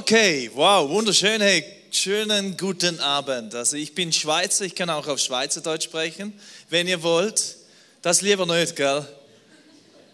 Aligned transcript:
Okay, 0.00 0.50
wow, 0.54 0.88
wunderschön, 0.88 1.42
hey, 1.42 1.62
schönen 1.90 2.56
guten 2.56 2.98
Abend. 3.00 3.54
Also 3.54 3.76
ich 3.76 3.94
bin 3.94 4.10
Schweizer, 4.14 4.64
ich 4.64 4.74
kann 4.74 4.88
auch 4.88 5.06
auf 5.06 5.18
Schweizerdeutsch 5.18 5.84
sprechen, 5.84 6.32
wenn 6.70 6.88
ihr 6.88 7.02
wollt. 7.02 7.56
Das 8.00 8.22
lieber 8.22 8.46
nicht, 8.46 8.76
gell? 8.76 9.06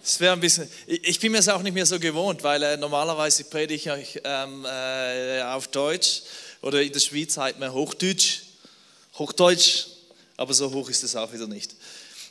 Das 0.03 0.19
wäre 0.19 0.33
ein 0.33 0.41
bisschen, 0.41 0.69
ich 0.89 1.21
bin 1.21 1.31
mir 1.31 1.39
das 1.39 1.49
auch 1.49 1.63
nicht 1.63 1.73
mehr 1.73 1.87
so 1.87 2.01
gewohnt, 2.01 2.43
weil 2.43 2.65
äh, 2.65 2.77
normalerweise 2.77 3.45
predige 3.45 3.97
ich 3.97 4.21
ähm, 4.25 4.65
äh, 4.65 5.43
auf 5.43 5.69
Deutsch 5.69 6.23
oder 6.63 6.83
in 6.83 6.93
der 6.93 6.99
Schweiz 6.99 7.37
halt 7.37 7.61
mehr 7.61 7.73
Hochdeutsch, 7.73 8.41
Hochdeutsch, 9.17 9.87
aber 10.37 10.53
so 10.53 10.73
hoch 10.73 10.91
ist 10.91 11.05
es 11.05 11.15
auch 11.15 11.33
wieder 11.33 11.47
nicht. 11.47 11.77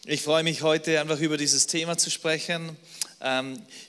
Ich 0.04 0.22
freue 0.24 0.44
mich 0.44 0.62
heute 0.62 1.00
einfach 1.00 1.20
über 1.20 1.38
dieses 1.38 1.68
Thema 1.68 1.98
zu 1.98 2.12
sprechen 2.12 2.76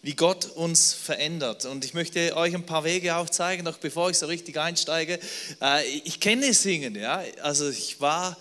wie 0.03 0.15
Gott 0.15 0.47
uns 0.47 0.95
verändert. 0.95 1.65
Und 1.65 1.85
ich 1.85 1.95
möchte 1.95 2.37
euch 2.37 2.55
ein 2.55 2.65
paar 2.65 2.85
Wege 2.85 3.17
aufzeigen, 3.17 3.65
noch 3.65 3.79
bevor 3.79 4.11
ich 4.11 4.19
so 4.19 4.27
richtig 4.27 4.59
einsteige. 4.59 5.19
Äh, 5.61 5.85
ich 6.05 6.21
kenne 6.21 6.55
Singen, 6.55 6.95
ja. 6.95 7.23
Also 7.43 7.69
ich 7.69 8.01
war, 8.01 8.37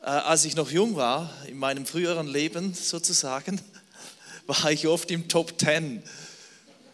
äh, 0.00 0.06
als 0.06 0.44
ich 0.44 0.56
noch 0.56 0.70
jung 0.70 0.96
war, 0.96 1.30
in 1.46 1.58
meinem 1.58 1.86
früheren 1.86 2.26
Leben 2.26 2.74
sozusagen, 2.74 3.60
war 4.46 4.72
ich 4.72 4.86
oft 4.86 5.10
im 5.10 5.28
Top 5.28 5.58
Ten. 5.58 6.02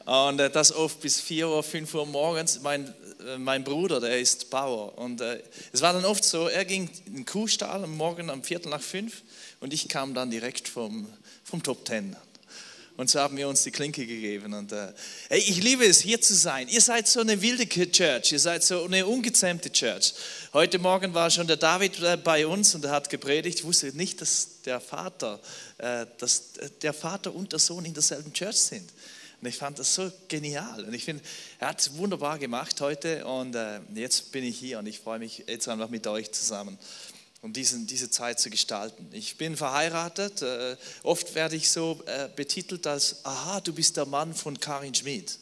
Und 0.04 0.40
äh, 0.40 0.50
das 0.50 0.72
oft 0.72 1.00
bis 1.00 1.20
4 1.20 1.48
Uhr, 1.48 1.62
5 1.62 1.94
Uhr 1.94 2.06
morgens. 2.06 2.60
Mein, 2.60 2.92
mein 3.38 3.64
Bruder, 3.64 4.00
der 4.00 4.18
ist 4.18 4.50
Bauer. 4.50 4.98
Und 4.98 5.20
es 5.20 5.80
war 5.80 5.92
dann 5.92 6.04
oft 6.04 6.24
so, 6.24 6.48
er 6.48 6.64
ging 6.64 6.90
in 7.06 7.14
den 7.14 7.24
Kuhstall 7.24 7.84
am 7.84 7.96
Morgen 7.96 8.30
um 8.30 8.42
Viertel 8.42 8.70
nach 8.70 8.80
fünf 8.80 9.22
und 9.60 9.72
ich 9.72 9.88
kam 9.88 10.14
dann 10.14 10.30
direkt 10.30 10.68
vom, 10.68 11.08
vom 11.44 11.62
Top 11.62 11.84
Ten. 11.84 12.16
Und 12.98 13.08
so 13.08 13.20
haben 13.20 13.36
wir 13.36 13.48
uns 13.48 13.62
die 13.62 13.70
Klinke 13.70 14.04
gegeben. 14.04 14.52
Und 14.54 14.72
äh, 14.72 14.92
hey, 15.28 15.38
ich 15.38 15.62
liebe 15.62 15.86
es, 15.86 16.00
hier 16.00 16.20
zu 16.20 16.34
sein. 16.34 16.66
Ihr 16.66 16.80
seid 16.80 17.06
so 17.06 17.20
eine 17.20 17.40
wilde 17.40 17.68
Church, 17.68 18.32
ihr 18.32 18.40
seid 18.40 18.64
so 18.64 18.86
eine 18.86 19.06
ungezähmte 19.06 19.70
Church. 19.70 20.14
Heute 20.52 20.80
Morgen 20.80 21.14
war 21.14 21.30
schon 21.30 21.46
der 21.46 21.58
David 21.58 22.02
äh, 22.02 22.16
bei 22.16 22.44
uns 22.44 22.74
und 22.74 22.84
er 22.84 22.90
hat 22.90 23.08
gepredigt. 23.08 23.60
Ich 23.60 23.64
wusste 23.64 23.96
nicht, 23.96 24.20
dass 24.20 24.62
der 24.64 24.80
Vater, 24.80 25.38
äh, 25.78 26.06
dass 26.18 26.54
der 26.82 26.92
Vater 26.92 27.32
und 27.32 27.52
der 27.52 27.60
Sohn 27.60 27.84
in 27.84 27.94
derselben 27.94 28.32
Church 28.32 28.56
sind. 28.56 28.90
Und 29.40 29.46
ich 29.46 29.56
fand 29.56 29.78
das 29.78 29.94
so 29.94 30.10
genial. 30.26 30.84
Und 30.84 30.92
ich 30.92 31.04
finde, 31.04 31.22
er 31.60 31.68
hat 31.68 31.78
es 31.78 31.96
wunderbar 31.96 32.40
gemacht 32.40 32.80
heute. 32.80 33.24
Und 33.24 33.54
äh, 33.54 33.78
jetzt 33.94 34.32
bin 34.32 34.42
ich 34.42 34.58
hier 34.58 34.80
und 34.80 34.88
ich 34.88 34.98
freue 34.98 35.20
mich 35.20 35.44
jetzt 35.46 35.68
einfach 35.68 35.88
mit 35.88 36.04
euch 36.08 36.32
zusammen 36.32 36.76
um 37.40 37.52
diesen, 37.52 37.86
diese 37.86 38.10
Zeit 38.10 38.40
zu 38.40 38.50
gestalten. 38.50 39.08
Ich 39.12 39.36
bin 39.36 39.56
verheiratet. 39.56 40.42
Äh, 40.42 40.76
oft 41.02 41.34
werde 41.34 41.56
ich 41.56 41.70
so 41.70 42.02
äh, 42.06 42.28
betitelt 42.34 42.86
als, 42.86 43.24
aha, 43.24 43.60
du 43.60 43.72
bist 43.72 43.96
der 43.96 44.06
Mann 44.06 44.34
von 44.34 44.58
Karin 44.58 44.94
Schmid. 44.94 45.38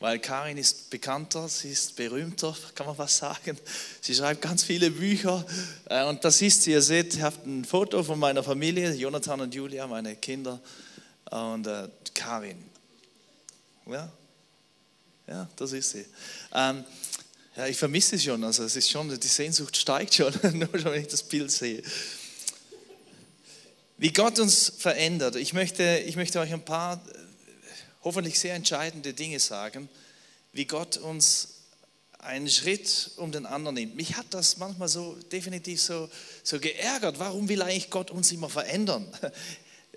Weil 0.00 0.20
Karin 0.20 0.56
ist 0.56 0.90
bekannter, 0.90 1.48
sie 1.48 1.70
ist 1.70 1.96
berühmter, 1.96 2.56
kann 2.74 2.86
man 2.86 2.96
was 2.96 3.18
sagen. 3.18 3.58
Sie 4.00 4.14
schreibt 4.14 4.40
ganz 4.40 4.64
viele 4.64 4.90
Bücher 4.90 5.44
äh, 5.86 6.04
und 6.04 6.24
das 6.24 6.40
ist 6.40 6.62
sie. 6.62 6.72
Ihr 6.72 6.82
seht, 6.82 7.16
ihr 7.16 7.24
habt 7.24 7.46
ein 7.46 7.64
Foto 7.64 8.02
von 8.02 8.18
meiner 8.18 8.42
Familie, 8.42 8.92
Jonathan 8.94 9.42
und 9.42 9.54
Julia, 9.54 9.86
meine 9.86 10.16
Kinder 10.16 10.60
und 11.30 11.68
Karin. 12.14 12.56
Ja, 13.84 14.10
ja, 15.28 15.46
das 15.56 15.72
ist 15.72 15.90
sie. 15.90 16.06
Ähm, 16.54 16.84
ja, 17.58 17.66
ich 17.66 17.76
vermisse 17.76 18.14
es 18.14 18.22
schon. 18.22 18.44
Also 18.44 18.62
es 18.62 18.76
ist 18.76 18.88
schon, 18.88 19.08
die 19.18 19.26
Sehnsucht 19.26 19.76
steigt 19.76 20.14
schon, 20.14 20.32
nur 20.52 20.68
schon, 20.78 20.92
wenn 20.92 21.00
ich 21.00 21.08
das 21.08 21.24
Bild 21.24 21.50
sehe. 21.50 21.82
Wie 23.96 24.12
Gott 24.12 24.38
uns 24.38 24.72
verändert. 24.78 25.34
Ich 25.34 25.52
möchte, 25.52 26.04
ich 26.06 26.14
möchte 26.14 26.38
euch 26.38 26.52
ein 26.52 26.64
paar 26.64 27.02
hoffentlich 28.04 28.38
sehr 28.38 28.54
entscheidende 28.54 29.12
Dinge 29.12 29.40
sagen, 29.40 29.88
wie 30.52 30.66
Gott 30.66 30.98
uns 30.98 31.48
einen 32.20 32.48
Schritt 32.48 33.10
um 33.16 33.32
den 33.32 33.44
anderen 33.44 33.74
nimmt. 33.74 33.96
Mich 33.96 34.16
hat 34.16 34.26
das 34.30 34.58
manchmal 34.58 34.86
so 34.86 35.16
definitiv 35.32 35.82
so, 35.82 36.08
so 36.44 36.60
geärgert. 36.60 37.18
Warum 37.18 37.48
will 37.48 37.60
eigentlich 37.62 37.90
Gott 37.90 38.12
uns 38.12 38.30
immer 38.32 38.48
verändern? 38.48 39.06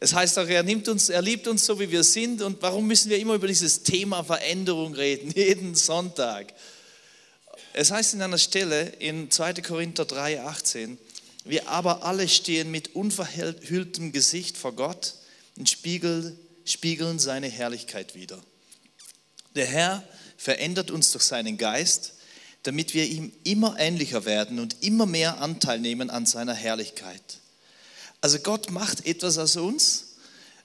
Es 0.03 0.15
heißt 0.15 0.39
auch, 0.39 0.47
er 0.47 0.63
nimmt 0.63 0.87
uns, 0.87 1.09
er 1.09 1.21
liebt 1.21 1.47
uns 1.47 1.63
so, 1.63 1.79
wie 1.79 1.91
wir 1.91 2.03
sind. 2.03 2.41
Und 2.41 2.59
warum 2.63 2.87
müssen 2.87 3.11
wir 3.11 3.19
immer 3.19 3.35
über 3.35 3.45
dieses 3.45 3.83
Thema 3.83 4.23
Veränderung 4.23 4.95
reden? 4.95 5.29
Jeden 5.35 5.75
Sonntag. 5.75 6.55
Es 7.73 7.91
heißt 7.91 8.13
in 8.13 8.21
einer 8.21 8.37
Stelle 8.37 8.81
in 8.99 9.31
2. 9.31 9.53
Korinther 9.55 10.05
3, 10.05 10.41
18, 10.41 10.97
wir 11.45 11.69
aber 11.69 12.03
alle 12.03 12.27
stehen 12.27 12.69
mit 12.69 12.95
unverhülltem 12.95 14.11
Gesicht 14.11 14.57
vor 14.57 14.73
Gott 14.73 15.15
und 15.57 15.69
spiegeln, 15.69 16.37
spiegeln 16.65 17.17
seine 17.17 17.47
Herrlichkeit 17.47 18.13
wider. 18.13 18.37
Der 19.55 19.65
Herr 19.65 20.03
verändert 20.37 20.91
uns 20.91 21.11
durch 21.11 21.23
seinen 21.23 21.57
Geist, 21.57 22.13
damit 22.63 22.93
wir 22.93 23.05
ihm 23.05 23.31
immer 23.43 23.79
ähnlicher 23.79 24.25
werden 24.25 24.59
und 24.59 24.83
immer 24.83 25.05
mehr 25.05 25.39
Anteil 25.39 25.79
nehmen 25.79 26.09
an 26.09 26.25
seiner 26.25 26.53
Herrlichkeit. 26.53 27.39
Also 28.19 28.39
Gott 28.39 28.69
macht 28.69 29.05
etwas 29.07 29.37
aus 29.37 29.55
uns. 29.55 30.15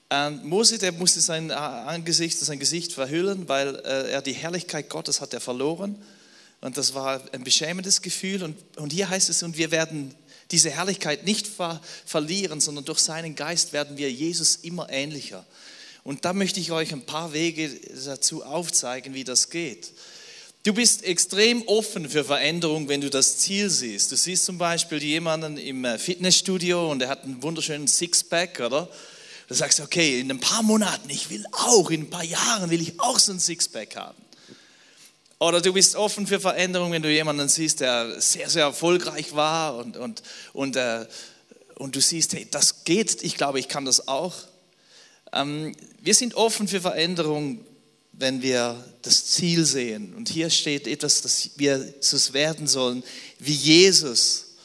Ähm, 0.09 0.41
Mose, 0.43 0.77
der 0.77 0.91
musste 0.91 1.21
sein 1.21 1.51
Angesicht, 1.51 2.37
sein 2.37 2.59
Gesicht 2.59 2.93
verhüllen, 2.93 3.49
weil 3.49 3.75
äh, 3.77 4.11
er 4.11 4.21
die 4.21 4.33
Herrlichkeit 4.33 4.89
Gottes 4.89 5.21
hat 5.21 5.33
er 5.33 5.41
verloren. 5.41 6.01
Und 6.61 6.77
das 6.77 6.93
war 6.93 7.21
ein 7.31 7.43
beschämendes 7.43 8.01
Gefühl. 8.01 8.43
Und, 8.43 8.57
und 8.77 8.91
hier 8.91 9.09
heißt 9.09 9.29
es, 9.29 9.43
und 9.43 9.57
wir 9.57 9.71
werden 9.71 10.13
diese 10.51 10.69
Herrlichkeit 10.69 11.25
nicht 11.25 11.47
ver 11.47 11.81
verlieren, 12.05 12.61
sondern 12.61 12.85
durch 12.85 12.99
seinen 12.99 13.35
Geist 13.35 13.73
werden 13.73 13.97
wir 13.97 14.11
Jesus 14.11 14.57
immer 14.57 14.89
ähnlicher. 14.89 15.45
Und 16.03 16.23
da 16.23 16.33
möchte 16.33 16.59
ich 16.59 16.71
euch 16.71 16.93
ein 16.93 17.05
paar 17.05 17.33
Wege 17.33 17.69
dazu 18.05 18.43
aufzeigen, 18.43 19.13
wie 19.13 19.25
das 19.25 19.49
geht. 19.49 19.91
Du 20.63 20.73
bist 20.73 21.03
extrem 21.03 21.61
offen 21.67 22.09
für 22.09 22.25
Veränderung, 22.25 22.89
wenn 22.89 23.01
du 23.01 23.09
das 23.09 23.37
Ziel 23.37 23.69
siehst. 23.69 24.11
Du 24.11 24.17
siehst 24.17 24.45
zum 24.45 24.57
Beispiel 24.57 25.01
jemanden 25.01 25.57
im 25.57 25.85
äh, 25.85 25.97
Fitnessstudio 25.97 26.91
und 26.91 27.01
er 27.01 27.09
hat 27.09 27.23
einen 27.23 27.41
wunderschönen 27.43 27.87
Sixpack, 27.87 28.59
oder? 28.59 28.89
Du 29.47 29.53
sagst, 29.53 29.79
okay, 29.79 30.19
in 30.19 30.29
ein 30.29 30.41
paar 30.41 30.63
Monaten, 30.63 31.09
ich 31.09 31.29
will 31.29 31.45
auch, 31.53 31.89
in 31.89 32.01
ein 32.01 32.09
paar 32.09 32.23
Jahren 32.23 32.69
will 32.69 32.81
ich 32.81 32.99
auch 32.99 33.17
so 33.17 33.31
ein 33.31 33.39
Sixpack 33.39 33.95
haben. 33.95 34.26
Oder 35.39 35.61
du 35.61 35.73
bist 35.73 35.95
offen 35.95 36.25
für 36.25 36.39
Veränderung, 36.39 36.91
wenn 36.91 37.03
du 37.03 37.11
jemanden 37.11 37.47
siehst, 37.47 37.81
der 37.81 38.19
sehr, 38.19 38.49
sehr 38.49 38.63
erfolgreich 38.63 39.35
war 39.35 39.77
und, 39.77 39.95
und, 39.95 40.23
und, 40.53 40.75
äh, 40.75 41.05
und 41.75 41.95
du 41.95 42.01
siehst, 42.01 42.33
hey, 42.33 42.47
das 42.49 42.83
geht, 42.85 43.21
ich 43.23 43.35
glaube, 43.35 43.59
ich 43.59 43.67
kann 43.67 43.85
das 43.85 44.07
auch. 44.07 44.33
Ähm, 45.31 45.75
wir 46.01 46.15
sind 46.15 46.33
offen 46.33 46.67
für 46.67 46.81
Veränderung, 46.81 47.63
wenn 48.13 48.41
wir 48.41 48.83
das 49.03 49.25
Ziel 49.27 49.63
sehen. 49.65 50.15
Und 50.15 50.27
hier 50.29 50.49
steht 50.49 50.87
etwas, 50.87 51.21
dass 51.21 51.51
wir 51.57 51.93
so 51.99 52.33
werden 52.33 52.65
sollen 52.65 53.03
wie 53.37 53.53
Jesus. 53.53 54.55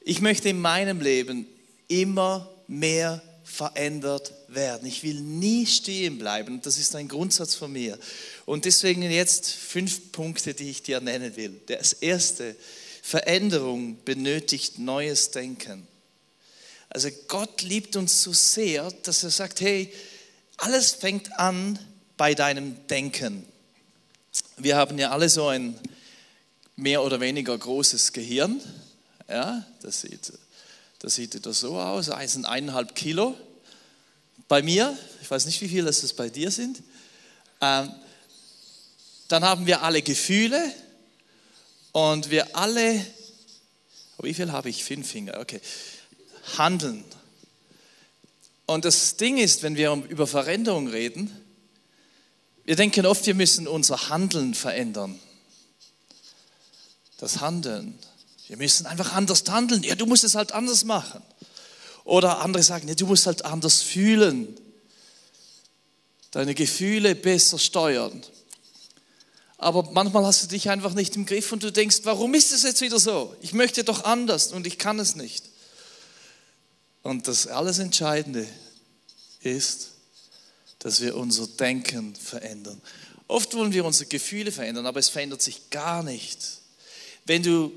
Ich 0.00 0.20
möchte 0.20 0.48
in 0.48 0.60
meinem 0.60 1.00
Leben 1.00 1.46
immer 1.86 2.50
mehr 2.66 3.22
verändert 3.44 4.32
werden. 4.48 4.88
Ich 4.88 5.04
will 5.04 5.20
nie 5.20 5.66
stehen 5.66 6.18
bleiben. 6.18 6.60
Das 6.62 6.78
ist 6.78 6.96
ein 6.96 7.06
Grundsatz 7.06 7.54
von 7.54 7.72
mir. 7.72 7.98
Und 8.44 8.64
deswegen 8.64 9.02
jetzt 9.02 9.50
fünf 9.50 10.12
Punkte, 10.12 10.54
die 10.54 10.70
ich 10.70 10.82
dir 10.82 11.00
nennen 11.00 11.36
will. 11.36 11.60
Das 11.66 11.92
erste, 11.92 12.56
Veränderung 13.02 14.02
benötigt 14.04 14.78
neues 14.78 15.32
Denken. 15.32 15.86
Also 16.88 17.08
Gott 17.26 17.62
liebt 17.62 17.96
uns 17.96 18.22
so 18.22 18.32
sehr, 18.32 18.90
dass 19.02 19.24
er 19.24 19.30
sagt, 19.30 19.60
hey, 19.60 19.92
alles 20.58 20.92
fängt 20.92 21.38
an 21.38 21.78
bei 22.16 22.34
deinem 22.34 22.86
Denken. 22.86 23.44
Wir 24.56 24.76
haben 24.76 24.98
ja 24.98 25.10
alle 25.10 25.28
so 25.28 25.48
ein 25.48 25.78
mehr 26.76 27.02
oder 27.02 27.20
weniger 27.20 27.56
großes 27.58 28.12
Gehirn. 28.12 28.60
Ja, 29.28 29.66
das 29.82 30.02
sieht, 30.02 30.32
das 31.00 31.14
sieht 31.14 31.34
etwa 31.34 31.52
so 31.52 31.78
aus, 31.78 32.08
eineinhalb 32.08 32.94
Kilo. 32.94 33.36
Bei 34.46 34.62
mir, 34.62 34.96
ich 35.20 35.30
weiß 35.30 35.46
nicht, 35.46 35.60
wie 35.60 35.68
viel 35.68 35.84
das 35.84 36.12
bei 36.12 36.28
dir 36.28 36.50
sind. 36.50 36.82
Dann 39.32 39.44
haben 39.44 39.66
wir 39.66 39.80
alle 39.80 40.02
Gefühle 40.02 40.62
und 41.92 42.28
wir 42.28 42.54
alle, 42.54 43.02
oh, 44.18 44.24
wie 44.24 44.34
viel 44.34 44.52
habe 44.52 44.68
ich? 44.68 44.84
Fünf 44.84 45.10
Finger, 45.10 45.40
okay. 45.40 45.58
Handeln. 46.58 47.02
Und 48.66 48.84
das 48.84 49.16
Ding 49.16 49.38
ist, 49.38 49.62
wenn 49.62 49.74
wir 49.74 49.90
über 50.10 50.26
Veränderung 50.26 50.86
reden, 50.86 51.34
wir 52.66 52.76
denken 52.76 53.06
oft, 53.06 53.24
wir 53.24 53.34
müssen 53.34 53.66
unser 53.66 54.10
Handeln 54.10 54.52
verändern. 54.52 55.18
Das 57.16 57.40
Handeln. 57.40 57.98
Wir 58.48 58.58
müssen 58.58 58.84
einfach 58.84 59.14
anders 59.14 59.44
handeln. 59.48 59.82
Ja, 59.82 59.94
du 59.94 60.04
musst 60.04 60.24
es 60.24 60.34
halt 60.34 60.52
anders 60.52 60.84
machen. 60.84 61.22
Oder 62.04 62.40
andere 62.40 62.62
sagen, 62.62 62.86
ja, 62.86 62.94
du 62.94 63.06
musst 63.06 63.24
halt 63.24 63.46
anders 63.46 63.80
fühlen. 63.80 64.54
Deine 66.32 66.54
Gefühle 66.54 67.14
besser 67.14 67.58
steuern 67.58 68.22
aber 69.62 69.88
manchmal 69.92 70.26
hast 70.26 70.42
du 70.42 70.48
dich 70.48 70.70
einfach 70.70 70.92
nicht 70.92 71.14
im 71.14 71.24
Griff 71.24 71.52
und 71.52 71.62
du 71.62 71.70
denkst, 71.70 72.00
warum 72.02 72.34
ist 72.34 72.52
es 72.52 72.64
jetzt 72.64 72.80
wieder 72.80 72.98
so? 72.98 73.34
Ich 73.42 73.52
möchte 73.52 73.84
doch 73.84 74.02
anders 74.04 74.52
und 74.52 74.66
ich 74.66 74.76
kann 74.76 74.98
es 74.98 75.14
nicht. 75.14 75.44
Und 77.02 77.28
das 77.28 77.46
alles 77.46 77.78
Entscheidende 77.78 78.46
ist, 79.40 79.90
dass 80.80 81.00
wir 81.00 81.16
unser 81.16 81.46
Denken 81.46 82.16
verändern. 82.16 82.80
Oft 83.28 83.54
wollen 83.54 83.72
wir 83.72 83.84
unsere 83.84 84.08
Gefühle 84.08 84.50
verändern, 84.50 84.84
aber 84.84 84.98
es 84.98 85.08
verändert 85.08 85.42
sich 85.42 85.70
gar 85.70 86.02
nicht. 86.02 86.40
Wenn 87.24 87.44
du 87.44 87.72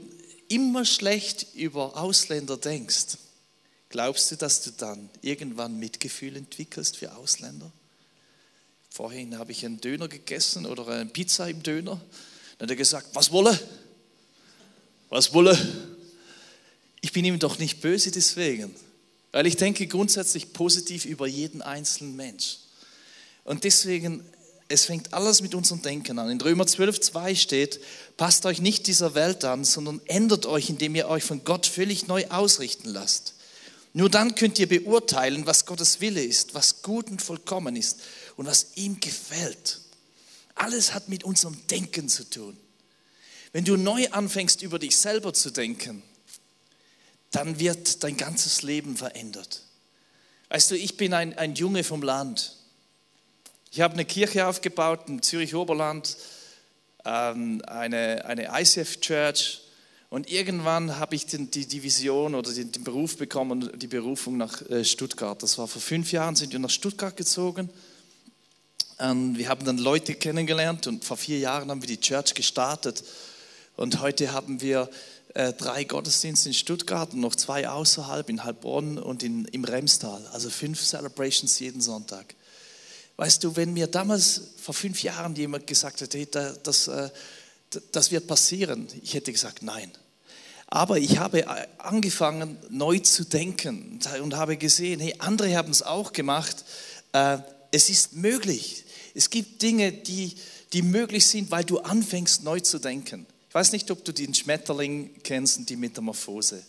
immer 0.48 0.86
schlecht 0.86 1.46
über 1.54 1.98
Ausländer 1.98 2.58
denkst, 2.58 3.18
glaubst 3.90 4.32
du, 4.32 4.38
dass 4.38 4.64
du 4.64 4.72
dann 4.72 5.08
irgendwann 5.22 5.78
Mitgefühl 5.78 6.36
entwickelst 6.36 6.98
für 6.98 7.16
Ausländer? 7.16 7.72
Vorhin 8.96 9.38
habe 9.38 9.52
ich 9.52 9.66
einen 9.66 9.82
Döner 9.82 10.08
gegessen 10.08 10.66
oder 10.66 10.88
eine 10.88 11.06
Pizza 11.08 11.50
im 11.50 11.62
Döner. 11.62 12.00
Dann 12.58 12.68
hat 12.68 12.70
er 12.70 12.78
gesagt, 12.78 13.10
was 13.12 13.30
wolle? 13.30 13.60
Was 15.10 15.34
wolle? 15.34 15.60
Ich 17.02 17.12
bin 17.12 17.26
ihm 17.26 17.38
doch 17.38 17.60
nicht 17.60 17.82
böse 17.82 18.10
deswegen, 18.10 18.74
weil 19.34 19.48
ich 19.48 19.58
denke 19.58 19.86
grundsätzlich 19.88 20.54
positiv 20.54 21.04
über 21.04 21.28
jeden 21.28 21.62
einzelnen 21.62 22.16
Mensch. 22.16 22.60
Und 23.44 23.66
deswegen 23.66 24.24
es 24.70 24.86
fängt 24.86 25.14
alles 25.14 25.42
mit 25.42 25.56
unserem 25.56 25.82
Denken 25.82 26.18
an. 26.18 26.30
In 26.30 26.40
Römer 26.40 26.66
12, 26.66 27.02
2 27.02 27.36
steht, 27.36 27.82
passt 28.16 28.46
euch 28.46 28.62
nicht 28.62 28.88
dieser 28.88 29.14
Welt 29.14 29.44
an, 29.44 29.66
sondern 29.66 30.00
ändert 30.06 30.46
euch, 30.46 30.70
indem 30.70 30.96
ihr 30.96 31.10
euch 31.10 31.26
von 31.26 31.44
Gott 31.44 31.66
völlig 31.66 32.08
neu 32.08 32.28
ausrichten 32.30 32.88
lasst. 32.88 33.34
Nur 33.92 34.10
dann 34.10 34.36
könnt 34.36 34.60
ihr 34.60 34.68
beurteilen, 34.68 35.46
was 35.46 35.66
Gottes 35.66 36.02
Wille 36.02 36.24
ist, 36.24 36.54
was 36.54 36.82
gut 36.82 37.10
und 37.10 37.22
vollkommen 37.22 37.76
ist 37.76 38.00
und 38.38 38.46
was 38.46 38.76
ihm 38.76 39.00
gefällt. 39.00 39.82
Alles 40.56 40.94
hat 40.94 41.10
mit 41.10 41.24
unserem 41.24 41.58
Denken 41.68 42.10
zu 42.10 42.30
tun. 42.30 42.58
Wenn 43.52 43.66
du 43.66 43.78
neu 43.78 44.10
anfängst, 44.10 44.62
über 44.62 44.80
dich 44.80 44.98
selber 44.98 45.34
zu 45.34 45.52
denken, 45.52 46.04
dann 47.32 47.60
wird 47.60 48.04
dein 48.04 48.18
ganzes 48.18 48.62
Leben 48.62 48.96
verändert. 48.96 49.62
Weißt 50.50 50.72
du, 50.72 50.76
ich 50.76 50.98
bin 50.98 51.14
ein, 51.14 51.38
ein 51.38 51.56
Junge 51.56 51.84
vom 51.84 52.02
Land. 52.02 52.56
Ich 53.72 53.82
habe 53.82 53.94
eine 53.94 54.06
Kirche 54.06 54.48
aufgebaut 54.48 55.02
im 55.08 55.22
Zürich-Oberland, 55.22 56.16
ähm, 57.04 57.62
eine, 57.68 58.26
eine 58.26 58.50
ICF 58.58 59.02
Church. 59.02 59.62
Und 60.10 60.30
irgendwann 60.30 60.98
habe 60.98 61.16
ich 61.16 61.26
die, 61.26 61.48
die 61.48 61.84
Vision 61.84 62.36
oder 62.36 62.54
den, 62.54 62.72
den, 62.72 62.84
Beruf 62.86 63.18
bekommen, 63.18 63.70
die 63.78 63.88
Berufung 63.88 64.38
nach 64.38 64.62
äh, 64.70 64.86
Stuttgart. 64.86 65.42
Das 65.44 65.58
war 65.58 65.68
vor 65.68 65.82
fünf 65.82 66.12
Jahren, 66.14 66.36
sind 66.38 66.54
wir 66.54 66.60
nach 66.60 66.70
Stuttgart 66.70 67.18
gezogen. 67.18 67.70
Und 68.98 69.38
wir 69.38 69.50
haben 69.50 69.66
dann 69.66 69.78
Leute 69.78 70.16
kennengelernt 70.16 70.88
und 70.88 71.04
vor 71.04 71.18
vier 71.18 71.38
Jahren 71.40 71.70
haben 71.70 71.82
wir 71.82 71.88
die 71.88 72.00
Church 72.00 72.34
gestartet. 72.34 73.04
Und 73.76 74.00
heute 74.00 74.32
haben 74.32 74.62
wir 74.62 74.90
äh, 75.34 75.52
drei 75.52 75.84
Gottesdienste 75.84 76.48
in 76.48 76.54
Stuttgart 76.54 77.14
und 77.14 77.20
noch 77.20 77.36
zwei 77.36 77.68
außerhalb, 77.68 78.30
in 78.30 78.46
Heilbronn 78.46 78.98
und 78.98 79.22
in, 79.22 79.46
im 79.46 79.66
Remstal. 79.66 80.26
Also 80.32 80.50
fünf 80.50 80.82
Celebrations 80.82 81.60
jeden 81.60 81.82
Sonntag. 81.82 82.36
Weißt 83.18 83.44
du, 83.44 83.58
wenn 83.58 83.74
mir 83.74 83.88
damals 83.88 84.42
vor 84.62 84.74
fünf 84.74 85.04
Jahren 85.04 85.36
jemand 85.36 85.68
gesagt 85.68 86.00
hätte, 86.00 86.58
das, 86.64 86.88
äh, 86.88 87.10
das 87.92 88.12
wird 88.12 88.28
passieren, 88.28 88.88
ich 89.02 89.14
hätte 89.14 89.34
gesagt, 89.34 89.62
nein. 89.62 89.92
Aber 90.68 90.98
ich 90.98 91.18
habe 91.18 91.46
angefangen, 91.80 92.58
neu 92.70 93.00
zu 93.00 93.26
denken 93.26 94.00
und 94.24 94.36
habe 94.36 94.56
gesehen, 94.56 95.02
hey, 95.02 95.16
andere 95.20 95.56
haben 95.58 95.72
es 95.72 95.84
auch 95.84 96.14
gemacht. 96.14 96.64
Äh, 97.12 97.40
es 97.72 97.90
ist 97.90 98.14
möglich. 98.14 98.85
Es 99.16 99.30
gibt 99.30 99.62
Dinge, 99.62 99.94
die, 99.94 100.36
die 100.74 100.82
möglich 100.82 101.26
sind, 101.26 101.50
weil 101.50 101.64
du 101.64 101.80
anfängst, 101.80 102.44
neu 102.44 102.60
zu 102.60 102.80
denken. 102.80 103.26
Ich 103.48 103.56
weiß 103.56 103.72
nicht, 103.72 103.90
ob 103.90 104.04
du 104.04 104.12
den 104.12 104.34
Schmetterling 104.34 105.10
kennst 105.24 105.58
und 105.58 105.70
die 105.70 105.78
Metamorphose. 105.78 106.62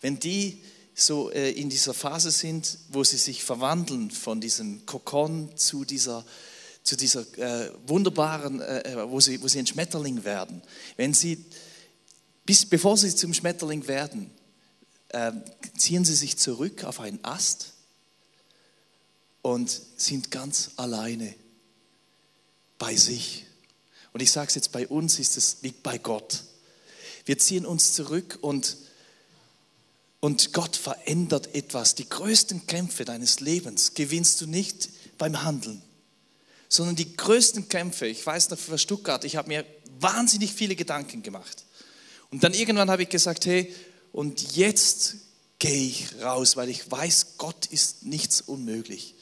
Wenn 0.00 0.18
die 0.18 0.60
so 0.94 1.30
äh, 1.30 1.52
in 1.52 1.70
dieser 1.70 1.94
Phase 1.94 2.32
sind, 2.32 2.78
wo 2.88 3.04
sie 3.04 3.16
sich 3.16 3.44
verwandeln 3.44 4.10
von 4.10 4.40
diesem 4.40 4.84
Kokon 4.86 5.56
zu 5.56 5.84
dieser, 5.84 6.24
zu 6.82 6.96
dieser 6.96 7.20
äh, 7.38 7.70
wunderbaren, 7.86 8.60
äh, 8.60 8.80
äh, 8.80 9.10
wo, 9.10 9.20
sie, 9.20 9.40
wo 9.40 9.46
sie 9.46 9.60
ein 9.60 9.66
Schmetterling 9.66 10.24
werden. 10.24 10.62
Wenn 10.96 11.14
sie, 11.14 11.44
bis, 12.44 12.66
bevor 12.66 12.96
sie 12.96 13.14
zum 13.14 13.32
Schmetterling 13.34 13.86
werden, 13.86 14.32
äh, 15.10 15.30
ziehen 15.78 16.04
sie 16.04 16.16
sich 16.16 16.38
zurück 16.38 16.82
auf 16.82 16.98
einen 16.98 17.24
Ast 17.24 17.72
und 19.42 19.80
sind 19.96 20.32
ganz 20.32 20.72
alleine 20.76 21.34
bei 22.84 22.96
sich. 22.96 23.46
Und 24.12 24.20
ich 24.20 24.30
sage 24.30 24.48
es 24.48 24.56
jetzt, 24.56 24.70
bei 24.70 24.86
uns 24.86 25.18
ist 25.18 25.38
es 25.38 25.56
wie 25.62 25.72
bei 25.72 25.96
Gott. 25.96 26.44
Wir 27.24 27.38
ziehen 27.38 27.64
uns 27.64 27.94
zurück 27.94 28.38
und 28.42 28.76
und 30.20 30.54
Gott 30.54 30.76
verändert 30.76 31.54
etwas. 31.54 31.94
Die 31.94 32.08
größten 32.08 32.66
Kämpfe 32.66 33.04
deines 33.04 33.40
Lebens 33.40 33.92
gewinnst 33.92 34.40
du 34.40 34.46
nicht 34.46 34.88
beim 35.18 35.42
Handeln, 35.42 35.82
sondern 36.68 36.96
die 36.96 37.14
größten 37.14 37.68
Kämpfe, 37.68 38.06
ich 38.06 38.24
weiß 38.24 38.48
noch 38.48 38.58
für 38.58 38.78
Stuttgart, 38.78 39.24
ich 39.24 39.36
habe 39.36 39.48
mir 39.48 39.66
wahnsinnig 40.00 40.52
viele 40.52 40.76
Gedanken 40.76 41.22
gemacht. 41.22 41.64
Und 42.30 42.42
dann 42.42 42.54
irgendwann 42.54 42.90
habe 42.90 43.02
ich 43.02 43.10
gesagt, 43.10 43.44
hey, 43.44 43.74
und 44.12 44.56
jetzt 44.56 45.16
gehe 45.58 45.88
ich 45.88 46.06
raus, 46.22 46.56
weil 46.56 46.70
ich 46.70 46.90
weiß, 46.90 47.36
Gott 47.36 47.66
ist 47.66 48.04
nichts 48.04 48.40
unmöglich. 48.40 49.14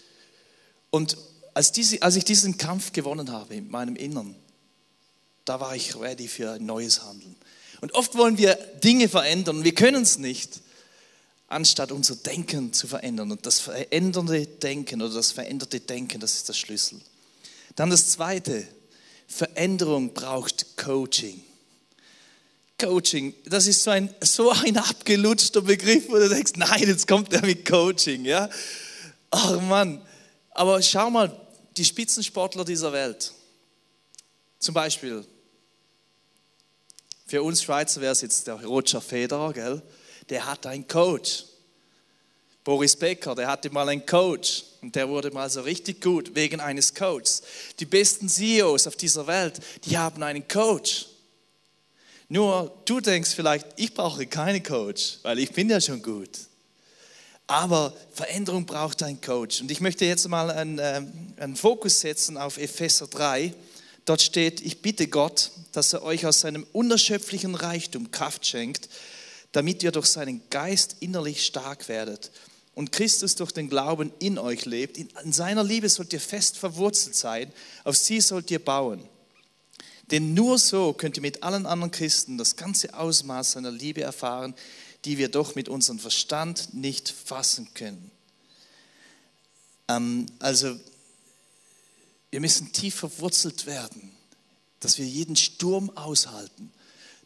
Und 0.90 1.16
als, 1.54 1.72
diese, 1.72 2.02
als 2.02 2.16
ich 2.16 2.24
diesen 2.24 2.58
Kampf 2.58 2.92
gewonnen 2.92 3.30
habe 3.30 3.54
in 3.54 3.70
meinem 3.70 3.96
Innern, 3.96 4.34
da 5.44 5.60
war 5.60 5.74
ich 5.74 5.98
ready 5.98 6.28
für 6.28 6.52
ein 6.52 6.66
neues 6.66 7.02
Handeln. 7.04 7.36
Und 7.80 7.94
oft 7.94 8.16
wollen 8.16 8.38
wir 8.38 8.54
Dinge 8.82 9.08
verändern, 9.08 9.64
wir 9.64 9.74
können 9.74 10.02
es 10.02 10.18
nicht 10.18 10.60
anstatt 11.52 11.92
unser 11.92 12.16
Denken 12.16 12.72
zu 12.72 12.88
verändern. 12.88 13.30
Und 13.30 13.46
das 13.46 13.60
verändernde 13.60 14.46
Denken 14.46 15.02
oder 15.02 15.14
das 15.14 15.32
veränderte 15.32 15.80
Denken, 15.80 16.20
das 16.20 16.34
ist 16.34 16.48
der 16.48 16.54
Schlüssel. 16.54 17.00
Dann 17.76 17.90
das 17.90 18.08
Zweite, 18.10 18.66
Veränderung 19.26 20.12
braucht 20.14 20.76
Coaching. 20.76 21.42
Coaching, 22.78 23.34
das 23.44 23.66
ist 23.66 23.82
so 23.82 23.90
ein, 23.90 24.12
so 24.22 24.50
ein 24.50 24.76
abgelutschter 24.76 25.62
Begriff, 25.62 26.08
wo 26.08 26.16
du 26.16 26.28
denkst, 26.28 26.52
nein, 26.56 26.82
jetzt 26.86 27.06
kommt 27.06 27.32
er 27.32 27.42
mit 27.42 27.68
Coaching. 27.68 28.24
Ja? 28.24 28.48
Ach 29.30 29.60
Mann, 29.60 30.02
aber 30.50 30.82
schau 30.82 31.10
mal, 31.10 31.38
die 31.76 31.84
Spitzensportler 31.84 32.64
dieser 32.64 32.92
Welt, 32.92 33.32
zum 34.58 34.74
Beispiel, 34.74 35.26
für 37.26 37.42
uns 37.42 37.62
Schweizer 37.62 38.00
wäre 38.00 38.12
es 38.12 38.20
jetzt 38.20 38.46
der 38.46 38.62
Roger 38.62 39.00
Federer, 39.00 39.52
gell? 39.52 39.82
der 40.28 40.46
hat 40.46 40.66
einen 40.66 40.86
Coach. 40.86 41.46
Boris 42.64 42.94
Becker, 42.94 43.34
der 43.34 43.48
hatte 43.48 43.70
mal 43.70 43.88
einen 43.88 44.06
Coach 44.06 44.64
und 44.82 44.94
der 44.94 45.08
wurde 45.08 45.32
mal 45.32 45.50
so 45.50 45.62
richtig 45.62 46.00
gut 46.00 46.34
wegen 46.34 46.60
eines 46.60 46.94
Coaches. 46.94 47.42
Die 47.80 47.86
besten 47.86 48.28
CEOs 48.28 48.86
auf 48.86 48.94
dieser 48.94 49.26
Welt, 49.26 49.60
die 49.84 49.98
haben 49.98 50.22
einen 50.22 50.46
Coach. 50.46 51.06
Nur 52.28 52.80
du 52.84 53.00
denkst 53.00 53.30
vielleicht, 53.34 53.66
ich 53.76 53.92
brauche 53.92 54.26
keinen 54.26 54.62
Coach, 54.62 55.18
weil 55.22 55.40
ich 55.40 55.50
bin 55.52 55.68
ja 55.68 55.80
schon 55.80 56.02
gut. 56.02 56.30
Aber 57.52 57.92
Veränderung 58.14 58.64
braucht 58.64 59.02
einen 59.02 59.20
Coach. 59.20 59.60
Und 59.60 59.70
ich 59.70 59.82
möchte 59.82 60.06
jetzt 60.06 60.26
mal 60.26 60.50
einen, 60.50 60.78
ähm, 60.80 61.12
einen 61.36 61.54
Fokus 61.54 62.00
setzen 62.00 62.38
auf 62.38 62.56
Epheser 62.56 63.08
3. 63.08 63.52
Dort 64.06 64.22
steht, 64.22 64.62
ich 64.62 64.80
bitte 64.80 65.06
Gott, 65.06 65.50
dass 65.72 65.92
er 65.92 66.02
euch 66.02 66.24
aus 66.24 66.40
seinem 66.40 66.66
unerschöpflichen 66.72 67.54
Reichtum 67.54 68.10
Kraft 68.10 68.46
schenkt, 68.46 68.88
damit 69.52 69.82
ihr 69.82 69.92
durch 69.92 70.06
seinen 70.06 70.40
Geist 70.48 70.96
innerlich 71.00 71.44
stark 71.44 71.90
werdet 71.90 72.30
und 72.74 72.90
Christus 72.90 73.34
durch 73.34 73.52
den 73.52 73.68
Glauben 73.68 74.14
in 74.18 74.38
euch 74.38 74.64
lebt. 74.64 74.96
In 74.96 75.32
seiner 75.34 75.62
Liebe 75.62 75.90
sollt 75.90 76.14
ihr 76.14 76.20
fest 76.20 76.56
verwurzelt 76.56 77.16
sein, 77.16 77.52
auf 77.84 77.98
sie 77.98 78.22
sollt 78.22 78.50
ihr 78.50 78.64
bauen. 78.64 79.06
Denn 80.10 80.32
nur 80.32 80.58
so 80.58 80.94
könnt 80.94 81.16
ihr 81.16 81.22
mit 81.22 81.42
allen 81.42 81.66
anderen 81.66 81.90
Christen 81.90 82.38
das 82.38 82.56
ganze 82.56 82.94
Ausmaß 82.94 83.52
seiner 83.52 83.70
Liebe 83.70 84.00
erfahren, 84.00 84.54
die 85.04 85.18
wir 85.18 85.28
doch 85.28 85.54
mit 85.54 85.68
unserem 85.68 85.98
Verstand 85.98 86.74
nicht 86.74 87.10
fassen 87.10 87.68
können. 87.74 88.10
Ähm, 89.88 90.26
also, 90.38 90.76
wir 92.30 92.40
müssen 92.40 92.72
tief 92.72 92.94
verwurzelt 92.94 93.66
werden, 93.66 94.12
dass 94.80 94.98
wir 94.98 95.06
jeden 95.06 95.36
Sturm 95.36 95.90
aushalten 95.96 96.72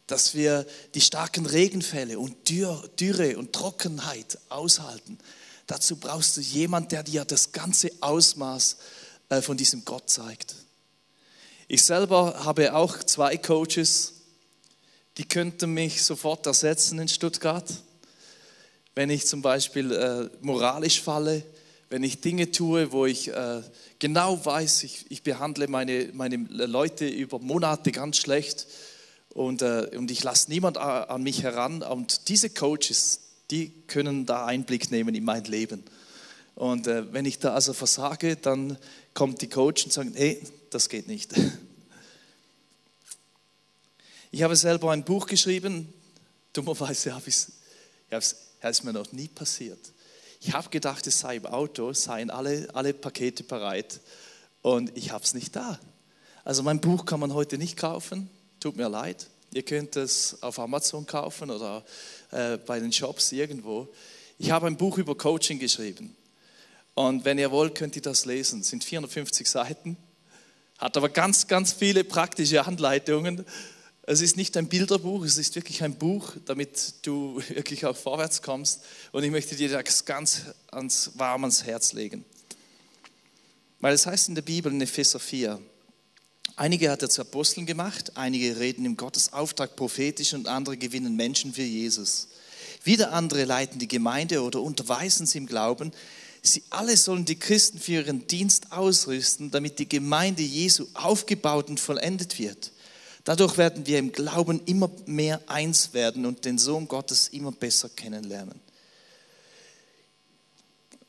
dass 0.07 0.33
wir 0.33 0.65
die 0.95 1.01
starken 1.01 1.45
Regenfälle 1.45 2.17
und 2.17 2.49
Dürre 2.49 3.37
und 3.37 3.53
Trockenheit 3.53 4.39
aushalten. 4.49 5.19
Dazu 5.67 5.97
brauchst 5.97 6.37
du 6.37 6.41
jemand, 6.41 6.93
der 6.93 7.03
dir 7.03 7.25
das 7.25 7.51
ganze 7.51 7.91
Ausmaß 7.99 8.77
äh, 9.27 9.41
von 9.41 9.57
diesem 9.57 9.83
Gott 9.83 10.09
zeigt. 10.09 10.55
Ich 11.67 11.83
selber 11.83 12.45
habe 12.45 12.73
auch 12.73 13.03
zwei 13.03 13.35
Coaches, 13.35 14.13
die 15.17 15.25
könnten 15.25 15.73
mich 15.73 16.03
sofort 16.03 16.45
ersetzen 16.45 16.99
in 16.99 17.07
Stuttgart. 17.07 17.65
Wenn 18.95 19.09
ich 19.09 19.25
zum 19.25 19.41
Beispiel 19.41 19.91
äh, 19.91 20.29
moralisch 20.41 21.01
falle, 21.01 21.43
wenn 21.89 22.03
ich 22.03 22.21
Dinge 22.21 22.51
tue, 22.51 22.91
wo 22.91 23.05
ich 23.05 23.29
äh, 23.29 23.61
genau 23.99 24.43
weiß, 24.43 24.83
ich, 24.83 25.05
ich 25.09 25.23
behandle 25.23 25.67
meine, 25.67 26.09
meine 26.13 26.37
Leute 26.49 27.07
über 27.07 27.39
Monate 27.39 27.91
ganz 27.91 28.17
schlecht, 28.17 28.67
und, 29.37 29.61
äh, 29.61 29.91
und 29.95 30.09
ich 30.09 30.23
lasse 30.23 30.49
niemand 30.49 30.79
an 30.79 31.21
mich 31.21 31.43
heran. 31.43 31.83
Und 31.83 32.27
diese 32.27 32.49
Coaches, 32.49 33.19
die 33.51 33.71
können 33.85 34.25
da 34.25 34.47
Einblick 34.47 34.89
nehmen 34.89 35.13
in 35.13 35.23
mein 35.23 35.43
Leben. 35.43 35.83
Und 36.55 36.87
äh, 36.87 37.13
wenn 37.13 37.25
ich 37.25 37.37
da 37.37 37.53
also 37.53 37.73
versage, 37.73 38.35
dann 38.35 38.79
kommt 39.13 39.43
die 39.43 39.47
Coach 39.47 39.85
und 39.85 39.93
sagt, 39.93 40.09
hey, 40.15 40.41
das 40.71 40.89
geht 40.89 41.07
nicht. 41.07 41.33
Ich 44.37 44.43
habe 44.43 44.55
selber 44.55 44.91
ein 44.91 45.03
Buch 45.03 45.25
geschrieben. 45.25 45.91
Dummerweise 46.53 47.15
habe 47.15 47.27
ich 47.27 47.47
es, 48.11 48.35
ist 48.61 48.83
mir 48.83 48.93
noch 48.93 49.11
nie 49.11 49.27
passiert. 49.27 49.79
Ich 50.39 50.53
habe 50.53 50.69
gedacht, 50.69 51.07
es 51.07 51.21
sei 51.21 51.37
im 51.37 51.47
Auto, 51.47 51.91
seien 51.93 52.29
alle, 52.29 52.67
alle 52.75 52.93
Pakete 52.93 53.43
bereit 53.43 53.99
und 54.61 54.95
ich 54.95 55.09
habe 55.09 55.23
es 55.23 55.33
nicht 55.33 55.55
da. 55.55 55.79
Also 56.43 56.61
mein 56.61 56.79
Buch 56.79 57.05
kann 57.05 57.19
man 57.19 57.33
heute 57.33 57.57
nicht 57.57 57.77
kaufen, 57.77 58.29
tut 58.59 58.77
mir 58.77 58.89
leid. 58.89 59.25
Ihr 59.53 59.63
könnt 59.63 59.95
es 59.95 60.37
auf 60.43 60.59
Amazon 60.59 61.07
kaufen 61.07 61.49
oder 61.49 61.83
äh, 62.29 62.57
bei 62.57 62.79
den 62.79 62.93
Shops 62.93 63.31
irgendwo. 63.31 63.87
Ich 64.37 64.51
habe 64.51 64.67
ein 64.67 64.77
Buch 64.77 64.99
über 64.99 65.17
Coaching 65.17 65.57
geschrieben. 65.57 66.15
Und 66.93 67.25
wenn 67.25 67.39
ihr 67.39 67.49
wollt, 67.49 67.73
könnt 67.73 67.95
ihr 67.95 68.03
das 68.03 68.25
lesen. 68.25 68.61
Es 68.61 68.69
sind 68.69 68.83
450 68.83 69.47
Seiten, 69.47 69.97
hat 70.77 70.95
aber 70.95 71.09
ganz, 71.09 71.47
ganz 71.47 71.73
viele 71.73 72.03
praktische 72.03 72.63
Anleitungen. 72.67 73.43
Es 74.09 74.21
ist 74.21 74.37
nicht 74.37 74.55
ein 74.55 74.69
Bilderbuch, 74.69 75.25
es 75.25 75.37
ist 75.37 75.55
wirklich 75.55 75.83
ein 75.83 75.93
Buch, 75.93 76.31
damit 76.45 76.93
du 77.01 77.41
wirklich 77.49 77.85
auch 77.85 77.95
vorwärts 77.95 78.41
kommst. 78.41 78.79
Und 79.11 79.25
ich 79.25 79.31
möchte 79.31 79.57
dir 79.57 79.67
das 79.67 80.05
ganz 80.05 80.43
ans, 80.71 81.11
warm 81.15 81.43
ans 81.43 81.65
Herz 81.65 81.91
legen. 81.91 82.23
Weil 83.81 83.93
es 83.93 84.05
heißt 84.05 84.29
in 84.29 84.35
der 84.35 84.43
Bibel 84.43 84.71
in 84.71 84.79
Epheser 84.79 85.19
4, 85.19 85.59
einige 86.55 86.89
hat 86.89 87.01
er 87.01 87.09
zu 87.09 87.19
Aposteln 87.19 87.65
gemacht, 87.65 88.15
einige 88.15 88.57
reden 88.57 88.85
im 88.85 88.95
Gottes 88.95 89.33
Auftrag 89.33 89.75
prophetisch 89.75 90.33
und 90.33 90.47
andere 90.47 90.77
gewinnen 90.77 91.17
Menschen 91.17 91.53
für 91.53 91.63
Jesus. 91.63 92.29
Wieder 92.85 93.11
andere 93.11 93.43
leiten 93.43 93.77
die 93.77 93.89
Gemeinde 93.89 94.41
oder 94.41 94.61
unterweisen 94.61 95.27
sie 95.27 95.39
im 95.39 95.47
Glauben. 95.47 95.91
Sie 96.41 96.63
alle 96.69 96.95
sollen 96.95 97.25
die 97.25 97.37
Christen 97.37 97.77
für 97.77 97.91
ihren 97.91 98.25
Dienst 98.25 98.71
ausrüsten, 98.71 99.51
damit 99.51 99.79
die 99.79 99.89
Gemeinde 99.89 100.43
Jesu 100.43 100.87
aufgebaut 100.93 101.69
und 101.69 101.81
vollendet 101.81 102.39
wird. 102.39 102.71
Dadurch 103.27 103.57
werden 103.57 103.85
wir 103.85 103.99
im 103.99 104.13
Glauben 104.13 104.61
immer 104.67 104.89
mehr 105.05 105.41
eins 105.47 105.93
werden 105.93 106.25
und 106.25 106.45
den 106.45 106.57
Sohn 106.57 106.87
Gottes 106.87 107.27
immer 107.27 107.51
besser 107.51 107.89
kennenlernen. 107.89 108.57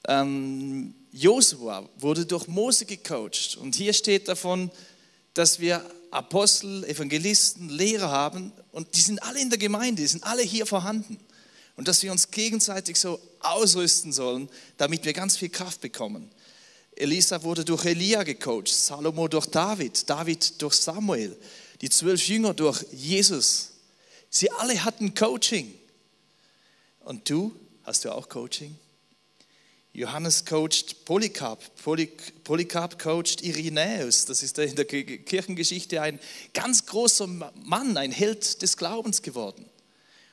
Ähm, 0.08 0.96
Josua 1.12 1.88
wurde 1.96 2.26
durch 2.26 2.48
Mose 2.48 2.87
gecoacht 2.87 3.56
und 3.60 3.76
hier 3.76 3.92
steht 3.92 4.26
davon, 4.26 4.72
dass 5.34 5.60
wir 5.60 5.80
Apostel, 6.10 6.82
Evangelisten, 6.87 7.68
Lehrer 7.68 8.10
haben 8.10 8.50
und 8.72 8.96
die 8.96 9.00
sind 9.00 9.22
alle 9.22 9.40
in 9.40 9.50
der 9.50 9.58
Gemeinde, 9.60 10.02
die 10.02 10.08
sind 10.08 10.25
alle 10.25 10.42
hier 10.42 10.66
vorhanden 10.66 11.20
und 11.76 11.87
dass 11.87 12.02
wir 12.02 12.10
uns 12.10 12.32
gegenseitig 12.32 12.98
so 12.98 13.20
ausrüsten 13.38 14.12
sollen, 14.12 14.48
damit 14.76 15.04
wir 15.04 15.12
ganz 15.12 15.37
viel 15.37 15.50
Kraft 15.50 15.82
bekommen. 15.82 16.32
Elisa 16.96 17.44
wurde 17.44 17.64
durch 17.64 17.84
Elia 17.84 18.25
gecoacht, 18.25 18.66
Salomo 18.66 19.28
durch 19.28 19.46
David, 19.46 20.10
David 20.10 20.60
durch 20.60 20.75
Samuel, 20.75 21.37
die 21.80 21.90
zwölf 21.90 22.26
Jünger 22.26 22.54
durch 22.54 22.85
Jesus. 22.92 23.70
Sie 24.30 24.50
alle 24.52 24.85
hatten 24.85 25.14
Coaching. 25.14 25.73
Und 27.00 27.28
du, 27.30 27.54
hast 27.85 28.04
du 28.04 28.12
auch 28.12 28.28
Coaching? 28.28 28.76
Johannes 29.99 30.44
coacht 30.44 31.04
Polycarp, 31.06 31.61
Polycarp 32.44 32.99
coacht 32.99 33.42
Irenäus. 33.42 34.26
Das 34.26 34.42
ist 34.42 34.58
in 34.58 34.76
der 34.76 34.85
Kirchengeschichte 34.85 36.00
ein 36.00 36.20
ganz 36.54 36.87
großer 36.87 37.26
Mann, 37.26 37.97
ein 37.97 38.12
Held 38.12 38.62
des 38.62 38.76
Glaubens 38.76 39.23
geworden. 39.23 39.64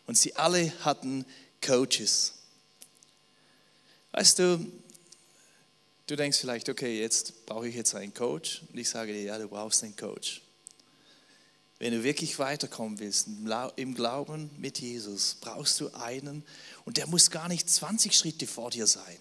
Und 0.05 0.17
sie 0.17 0.35
alle 0.35 0.71
hatten 0.81 1.25
Coaches. 1.61 2.33
Weißt 4.11 4.37
du, 4.37 4.71
du 6.05 6.15
denkst 6.15 6.37
vielleicht, 6.37 6.69
okay, 6.69 7.01
jetzt 7.01 7.45
brauche 7.47 7.67
ich 7.67 7.75
jetzt 7.75 7.95
einen 7.95 8.13
Coach. 8.13 8.61
Und 8.71 8.77
ich 8.77 8.89
sage 8.89 9.13
dir, 9.13 9.23
ja, 9.23 9.37
du 9.39 9.47
brauchst 9.47 9.83
einen 9.83 9.95
Coach. 9.95 10.41
Wenn 11.77 11.91
du 11.91 12.03
wirklich 12.03 12.39
weiterkommen 12.39 12.99
willst 12.99 13.27
im 13.75 13.95
Glauben 13.95 14.49
mit 14.57 14.79
Jesus, 14.79 15.37
brauchst 15.41 15.79
du 15.81 15.93
einen 15.93 16.43
und 16.85 16.97
der 16.97 17.07
muss 17.07 17.31
gar 17.31 17.49
nicht 17.49 17.69
20 17.69 18.13
Schritte 18.13 18.47
vor 18.47 18.71
dir 18.71 18.87
sein. 18.87 19.17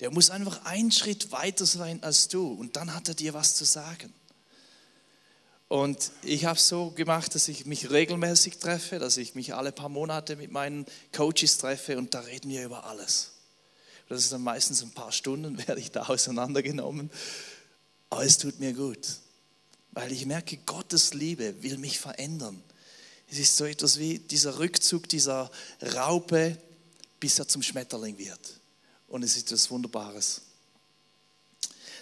Der 0.00 0.12
muss 0.12 0.30
einfach 0.30 0.64
einen 0.64 0.92
Schritt 0.92 1.32
weiter 1.32 1.66
sein 1.66 2.02
als 2.04 2.28
du 2.28 2.52
und 2.52 2.76
dann 2.76 2.94
hat 2.94 3.08
er 3.08 3.14
dir 3.14 3.34
was 3.34 3.56
zu 3.56 3.64
sagen. 3.64 4.12
Und 5.66 6.12
ich 6.22 6.46
habe 6.46 6.58
so 6.58 6.92
gemacht, 6.92 7.34
dass 7.34 7.48
ich 7.48 7.66
mich 7.66 7.90
regelmäßig 7.90 8.58
treffe, 8.58 8.98
dass 8.98 9.18
ich 9.18 9.34
mich 9.34 9.54
alle 9.54 9.70
paar 9.70 9.90
Monate 9.90 10.36
mit 10.36 10.50
meinen 10.50 10.86
Coaches 11.12 11.58
treffe 11.58 11.98
und 11.98 12.14
da 12.14 12.20
reden 12.20 12.48
wir 12.48 12.64
über 12.64 12.84
alles. 12.84 13.32
Das 14.08 14.20
ist 14.20 14.32
dann 14.32 14.42
meistens 14.42 14.82
ein 14.82 14.92
paar 14.92 15.12
Stunden, 15.12 15.58
werde 15.66 15.80
ich 15.80 15.90
da 15.90 16.04
auseinandergenommen. 16.04 17.10
Aber 18.08 18.24
es 18.24 18.38
tut 18.38 18.60
mir 18.60 18.72
gut, 18.72 18.98
weil 19.92 20.12
ich 20.12 20.26
merke, 20.26 20.56
Gottes 20.58 21.14
Liebe 21.14 21.62
will 21.62 21.78
mich 21.78 21.98
verändern. 21.98 22.62
Es 23.30 23.38
ist 23.38 23.56
so 23.56 23.64
etwas 23.64 23.98
wie 23.98 24.18
dieser 24.18 24.58
Rückzug 24.58 25.08
dieser 25.08 25.50
Raupe, 25.94 26.56
bis 27.20 27.38
er 27.38 27.48
zum 27.48 27.62
Schmetterling 27.62 28.16
wird. 28.18 28.40
Und 29.08 29.22
es 29.22 29.36
ist 29.36 29.50
etwas 29.50 29.70
Wunderbares. 29.70 30.42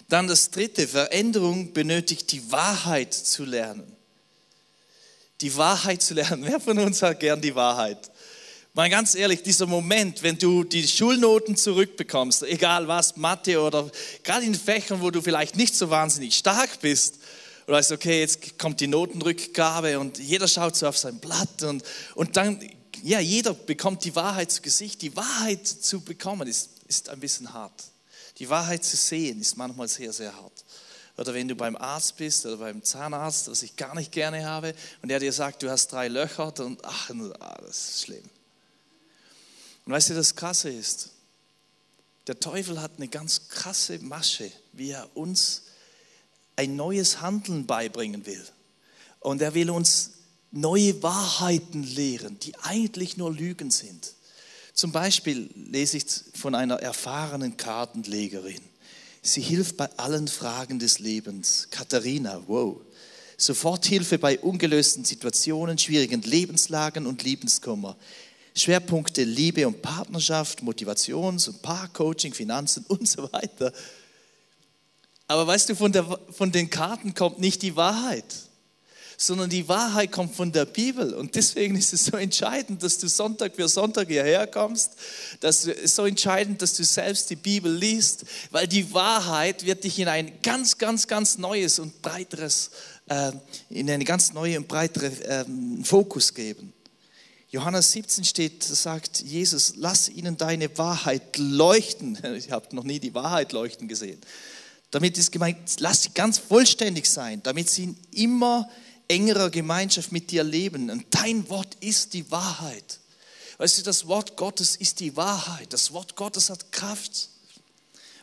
Dann 0.09 0.27
das 0.27 0.51
dritte, 0.51 0.87
Veränderung 0.87 1.73
benötigt 1.73 2.31
die 2.31 2.51
Wahrheit 2.51 3.13
zu 3.13 3.43
lernen. 3.43 3.91
Die 5.41 5.55
Wahrheit 5.57 6.01
zu 6.01 6.13
lernen. 6.13 6.43
Wer 6.45 6.59
von 6.59 6.79
uns 6.79 7.01
hat 7.01 7.19
gern 7.19 7.41
die 7.41 7.55
Wahrheit? 7.55 8.11
Mal 8.73 8.89
ganz 8.89 9.15
ehrlich, 9.15 9.41
dieser 9.41 9.65
Moment, 9.65 10.21
wenn 10.21 10.37
du 10.37 10.63
die 10.63 10.87
Schulnoten 10.87 11.57
zurückbekommst, 11.57 12.43
egal 12.43 12.87
was, 12.87 13.17
Mathe 13.17 13.59
oder 13.59 13.89
gerade 14.23 14.45
in 14.45 14.53
Fächern, 14.53 15.01
wo 15.01 15.09
du 15.09 15.21
vielleicht 15.21 15.55
nicht 15.55 15.75
so 15.75 15.89
wahnsinnig 15.89 16.35
stark 16.35 16.79
bist, 16.79 17.15
und 17.67 17.73
weißt, 17.73 17.91
okay, 17.91 18.21
jetzt 18.21 18.57
kommt 18.57 18.79
die 18.79 18.87
Notenrückgabe 18.87 19.99
und 19.99 20.17
jeder 20.19 20.47
schaut 20.47 20.77
so 20.77 20.87
auf 20.87 20.97
sein 20.97 21.19
Blatt 21.19 21.63
und, 21.63 21.83
und 22.15 22.37
dann, 22.37 22.57
ja, 23.03 23.19
jeder 23.19 23.53
bekommt 23.53 24.05
die 24.05 24.15
Wahrheit 24.15 24.51
zu 24.51 24.61
Gesicht. 24.61 25.01
Die 25.01 25.13
Wahrheit 25.17 25.67
zu 25.67 25.99
bekommen 25.99 26.47
ist, 26.47 26.69
ist 26.87 27.09
ein 27.09 27.19
bisschen 27.19 27.51
hart. 27.51 27.83
Die 28.37 28.49
Wahrheit 28.49 28.85
zu 28.85 28.95
sehen 28.95 29.41
ist 29.41 29.57
manchmal 29.57 29.89
sehr, 29.89 30.13
sehr 30.13 30.33
hart. 30.33 30.63
Oder 31.17 31.33
wenn 31.33 31.49
du 31.49 31.55
beim 31.55 31.75
Arzt 31.75 32.15
bist 32.15 32.45
oder 32.45 32.55
beim 32.55 32.81
Zahnarzt, 32.83 33.51
was 33.51 33.63
ich 33.63 33.75
gar 33.75 33.95
nicht 33.95 34.13
gerne 34.13 34.45
habe, 34.45 34.73
und 35.01 35.09
der 35.09 35.19
dir 35.19 35.33
sagt, 35.33 35.61
du 35.61 35.69
hast 35.69 35.91
drei 35.91 36.07
Löcher, 36.07 36.53
dann, 36.53 36.77
ach, 36.83 37.11
das 37.65 37.89
ist 37.89 38.03
schlimm. 38.03 38.23
Und 39.85 39.91
weißt 39.91 40.11
du, 40.11 40.13
das 40.13 40.37
Krasse 40.37 40.69
ist, 40.69 41.09
der 42.27 42.39
Teufel 42.39 42.81
hat 42.81 42.93
eine 42.95 43.09
ganz 43.09 43.49
krasse 43.49 43.99
Masche, 43.99 44.49
wie 44.71 44.91
er 44.91 45.09
uns 45.17 45.63
ein 46.57 46.75
neues 46.75 47.21
Handeln 47.21 47.65
beibringen 47.65 48.25
will. 48.25 48.43
Und 49.21 49.41
er 49.41 49.53
will 49.53 49.69
uns 49.69 50.11
neue 50.51 51.01
Wahrheiten 51.01 51.83
lehren, 51.83 52.39
die 52.39 52.53
eigentlich 52.63 53.15
nur 53.15 53.31
Lügen 53.33 53.71
sind. 53.71 54.13
Zum 54.73 54.91
Beispiel 54.91 55.49
lese 55.55 55.97
ich 55.97 56.05
von 56.35 56.53
einer 56.53 56.75
erfahrenen 56.75 57.57
Kartenlegerin. 57.57 58.61
Sie 59.21 59.41
hilft 59.41 59.77
bei 59.77 59.89
allen 59.97 60.27
Fragen 60.27 60.79
des 60.79 60.99
Lebens. 60.99 61.67
Katharina, 61.71 62.41
wow. 62.47 62.79
Soforthilfe 63.37 64.17
bei 64.17 64.39
ungelösten 64.39 65.03
Situationen, 65.03 65.77
schwierigen 65.77 66.21
Lebenslagen 66.21 67.05
und 67.05 67.23
Liebenskummer. 67.23 67.95
Schwerpunkte 68.55 69.23
Liebe 69.23 69.67
und 69.67 69.81
Partnerschaft, 69.83 70.61
Motivations- 70.61 71.47
und 71.47 71.61
Paarcoaching, 71.61 72.33
Finanzen 72.33 72.85
und 72.87 73.07
so 73.07 73.31
weiter. 73.31 73.71
Aber 75.27 75.45
weißt 75.45 75.69
du, 75.69 75.75
von, 75.75 75.91
der, 75.91 76.05
von 76.31 76.51
den 76.51 76.69
Karten 76.69 77.13
kommt 77.13 77.39
nicht 77.39 77.61
die 77.61 77.75
Wahrheit 77.75 78.25
sondern 79.17 79.49
die 79.49 79.67
Wahrheit 79.67 80.11
kommt 80.11 80.35
von 80.35 80.51
der 80.51 80.65
Bibel. 80.65 81.15
Und 81.15 81.33
deswegen 81.33 81.75
ist 81.75 81.91
es 81.91 82.05
so 82.05 82.17
entscheidend, 82.17 82.83
dass 82.83 82.99
du 82.99 83.09
Sonntag 83.09 83.55
für 83.55 83.67
Sonntag 83.67 84.07
hierher 84.07 84.45
kommst. 84.45 84.91
Das 85.39 85.65
ist 85.65 85.95
so 85.95 86.05
entscheidend, 86.05 86.61
dass 86.61 86.75
du 86.75 86.83
selbst 86.83 87.31
die 87.31 87.35
Bibel 87.35 87.73
liest, 87.73 88.25
weil 88.51 88.67
die 88.67 88.93
Wahrheit 88.93 89.65
wird 89.65 89.83
dich 89.83 89.97
in 89.97 90.07
ein 90.07 90.31
ganz, 90.43 90.77
ganz, 90.77 91.07
ganz 91.07 91.39
neues 91.39 91.79
und 91.79 91.99
breiteres, 92.03 92.69
äh, 93.09 93.31
in 93.71 93.89
eine 93.89 94.05
ganz 94.05 94.33
neue 94.33 94.59
und 94.59 94.67
breitere 94.67 95.07
äh, 95.07 95.45
Fokus 95.83 96.35
geben. 96.35 96.73
Johannes 97.49 97.93
17 97.93 98.23
steht, 98.23 98.63
sagt 98.63 99.21
Jesus, 99.21 99.73
lass 99.77 100.09
ihnen 100.09 100.37
deine 100.37 100.77
Wahrheit 100.77 101.37
leuchten. 101.37 102.19
Ich 102.35 102.51
habe 102.51 102.75
noch 102.75 102.83
nie 102.83 102.99
die 102.99 103.15
Wahrheit 103.15 103.51
leuchten 103.51 103.87
gesehen. 103.87 104.19
Damit 104.91 105.17
ist 105.17 105.31
gemeint, 105.31 105.57
lass 105.79 106.03
sie 106.03 106.09
ganz 106.11 106.37
vollständig 106.37 107.09
sein, 107.09 107.43
damit 107.43 107.69
sie 107.69 107.95
immer 108.11 108.69
engerer 109.07 109.49
Gemeinschaft 109.49 110.11
mit 110.11 110.31
dir 110.31 110.43
leben. 110.43 110.89
Und 110.89 111.05
dein 111.11 111.49
Wort 111.49 111.75
ist 111.81 112.13
die 112.13 112.29
Wahrheit. 112.31 112.99
Weißt 113.57 113.79
du, 113.79 113.83
das 113.83 114.07
Wort 114.07 114.37
Gottes 114.37 114.75
ist 114.75 114.99
die 114.99 115.15
Wahrheit. 115.15 115.73
Das 115.73 115.91
Wort 115.91 116.15
Gottes 116.15 116.49
hat 116.49 116.71
Kraft. 116.71 117.29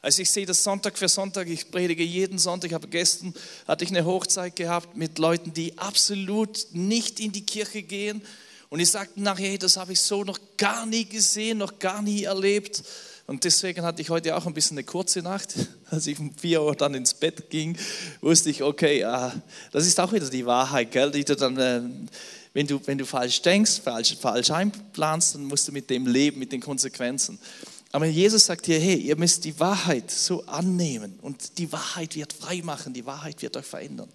Also 0.00 0.22
ich 0.22 0.30
sehe 0.30 0.46
das 0.46 0.62
Sonntag 0.62 0.98
für 0.98 1.08
Sonntag, 1.08 1.48
ich 1.48 1.70
predige 1.70 2.04
jeden 2.04 2.38
Sonntag. 2.38 2.72
Habe 2.72 2.88
gestern 2.88 3.34
hatte 3.66 3.84
ich 3.84 3.90
eine 3.90 4.04
Hochzeit 4.04 4.54
gehabt 4.54 4.96
mit 4.96 5.18
Leuten, 5.18 5.54
die 5.54 5.78
absolut 5.78 6.66
nicht 6.72 7.20
in 7.20 7.32
die 7.32 7.44
Kirche 7.44 7.82
gehen. 7.82 8.22
Und 8.68 8.80
ich 8.80 8.90
sagte 8.90 9.20
nachher, 9.22 9.48
hey, 9.48 9.58
das 9.58 9.76
habe 9.76 9.92
ich 9.92 10.00
so 10.00 10.24
noch 10.24 10.38
gar 10.56 10.84
nie 10.84 11.04
gesehen, 11.04 11.58
noch 11.58 11.78
gar 11.78 12.02
nie 12.02 12.24
erlebt. 12.24 12.82
Und 13.26 13.44
deswegen 13.44 13.82
hatte 13.82 14.02
ich 14.02 14.10
heute 14.10 14.36
auch 14.36 14.46
ein 14.46 14.52
bisschen 14.52 14.76
eine 14.76 14.84
kurze 14.84 15.20
Nacht. 15.20 15.54
Als 15.90 16.06
ich 16.06 16.18
um 16.18 16.34
4 16.34 16.62
Uhr 16.62 16.76
dann 16.76 16.94
ins 16.94 17.14
Bett 17.14 17.48
ging, 17.50 17.76
wusste 18.20 18.50
ich, 18.50 18.62
okay, 18.62 19.04
ah, 19.04 19.32
das 19.72 19.86
ist 19.86 19.98
auch 19.98 20.12
wieder 20.12 20.28
die 20.28 20.44
Wahrheit, 20.44 20.90
gell, 20.90 21.10
die 21.10 21.24
du 21.24 21.34
dann 21.34 21.56
äh, 21.56 21.80
wenn 22.54 22.68
du, 22.68 22.80
wenn 22.86 22.96
du 22.96 23.04
falsch 23.04 23.42
denkst, 23.42 23.80
falsch, 23.80 24.16
falsch 24.18 24.50
einplanst, 24.50 25.34
dann 25.34 25.44
musst 25.44 25.66
du 25.68 25.72
mit 25.72 25.90
dem 25.90 26.06
leben, 26.06 26.38
mit 26.38 26.52
den 26.52 26.60
Konsequenzen. 26.60 27.38
Aber 27.90 28.06
Jesus 28.06 28.46
sagt 28.46 28.66
hier, 28.66 28.78
hey, 28.78 28.96
ihr 28.96 29.16
müsst 29.16 29.44
die 29.44 29.58
Wahrheit 29.58 30.10
so 30.10 30.44
annehmen 30.46 31.18
und 31.20 31.58
die 31.58 31.70
Wahrheit 31.70 32.14
wird 32.14 32.32
frei 32.32 32.62
machen, 32.62 32.94
die 32.94 33.04
Wahrheit 33.04 33.42
wird 33.42 33.56
euch 33.56 33.66
verändern. 33.66 34.08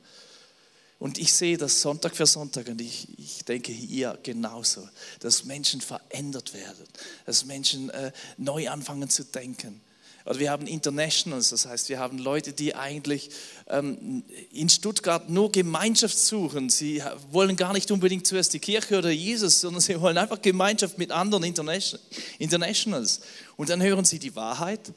Und 1.00 1.18
ich 1.18 1.34
sehe 1.34 1.58
das 1.58 1.80
Sonntag 1.80 2.16
für 2.16 2.26
Sonntag 2.26 2.68
und 2.68 2.82
ich, 2.82 3.08
ich 3.18 3.46
denke 3.46 3.72
hier 3.72 4.20
genauso, 4.22 4.88
dass 5.22 5.46
Menschen 5.46 5.80
verändert 5.80 6.54
werden, 6.54 6.86
dass 7.26 7.46
Menschen 7.46 7.90
äh, 7.90 8.12
neu 8.38 8.70
anfangen 8.70 9.10
zu 9.10 9.24
denken. 9.24 9.80
Oder 10.26 10.40
wir 10.40 10.52
haben 10.52 10.68
Internationals, 10.68 11.50
das 11.50 11.66
heißt, 11.66 11.88
wir 11.88 12.00
haben 12.00 12.18
Leute, 12.18 12.52
die 12.52 12.76
eigentlich 12.76 13.30
ähm, 13.68 14.24
in 14.52 14.68
Stuttgart 14.68 15.30
nur 15.30 15.54
Gemeinschaft 15.54 16.20
suchen. 16.20 16.70
Sie 16.70 17.02
wollen 17.32 17.56
gar 17.56 17.72
nicht 17.72 17.90
unbedingt 17.92 18.28
zuerst 18.28 18.54
die 18.54 18.60
Kirche 18.60 18.98
oder 18.98 19.10
Jesus, 19.10 19.62
sondern 19.62 19.82
sie 19.82 20.00
wollen 20.02 20.18
einfach 20.18 20.42
Gemeinschaft 20.42 20.98
mit 20.98 21.12
anderen 21.12 21.44
Internationals. 21.46 23.22
Und 23.56 23.70
dann 23.70 23.82
hören 23.82 24.04
sie 24.04 24.20
die 24.20 24.36
Wahrheit 24.36 24.92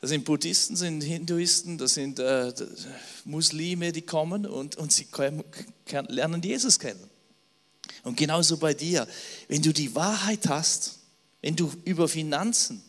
das 0.00 0.10
sind 0.10 0.24
Buddhisten, 0.24 0.74
das 0.74 0.80
sind 0.80 1.00
Hinduisten, 1.02 1.78
das 1.78 1.94
sind 1.94 2.18
äh, 2.18 2.52
Muslime, 3.24 3.92
die 3.92 4.02
kommen 4.02 4.46
und, 4.46 4.76
und 4.76 4.92
sie 4.92 5.06
lernen 6.08 6.42
Jesus 6.42 6.78
kennen. 6.78 7.10
Und 8.02 8.16
genauso 8.16 8.58
bei 8.58 8.74
dir. 8.74 9.06
Wenn 9.48 9.62
du 9.62 9.72
die 9.72 9.94
Wahrheit 9.94 10.48
hast, 10.48 10.98
wenn 11.40 11.56
du 11.56 11.72
über 11.84 12.08
Finanzen, 12.08 12.82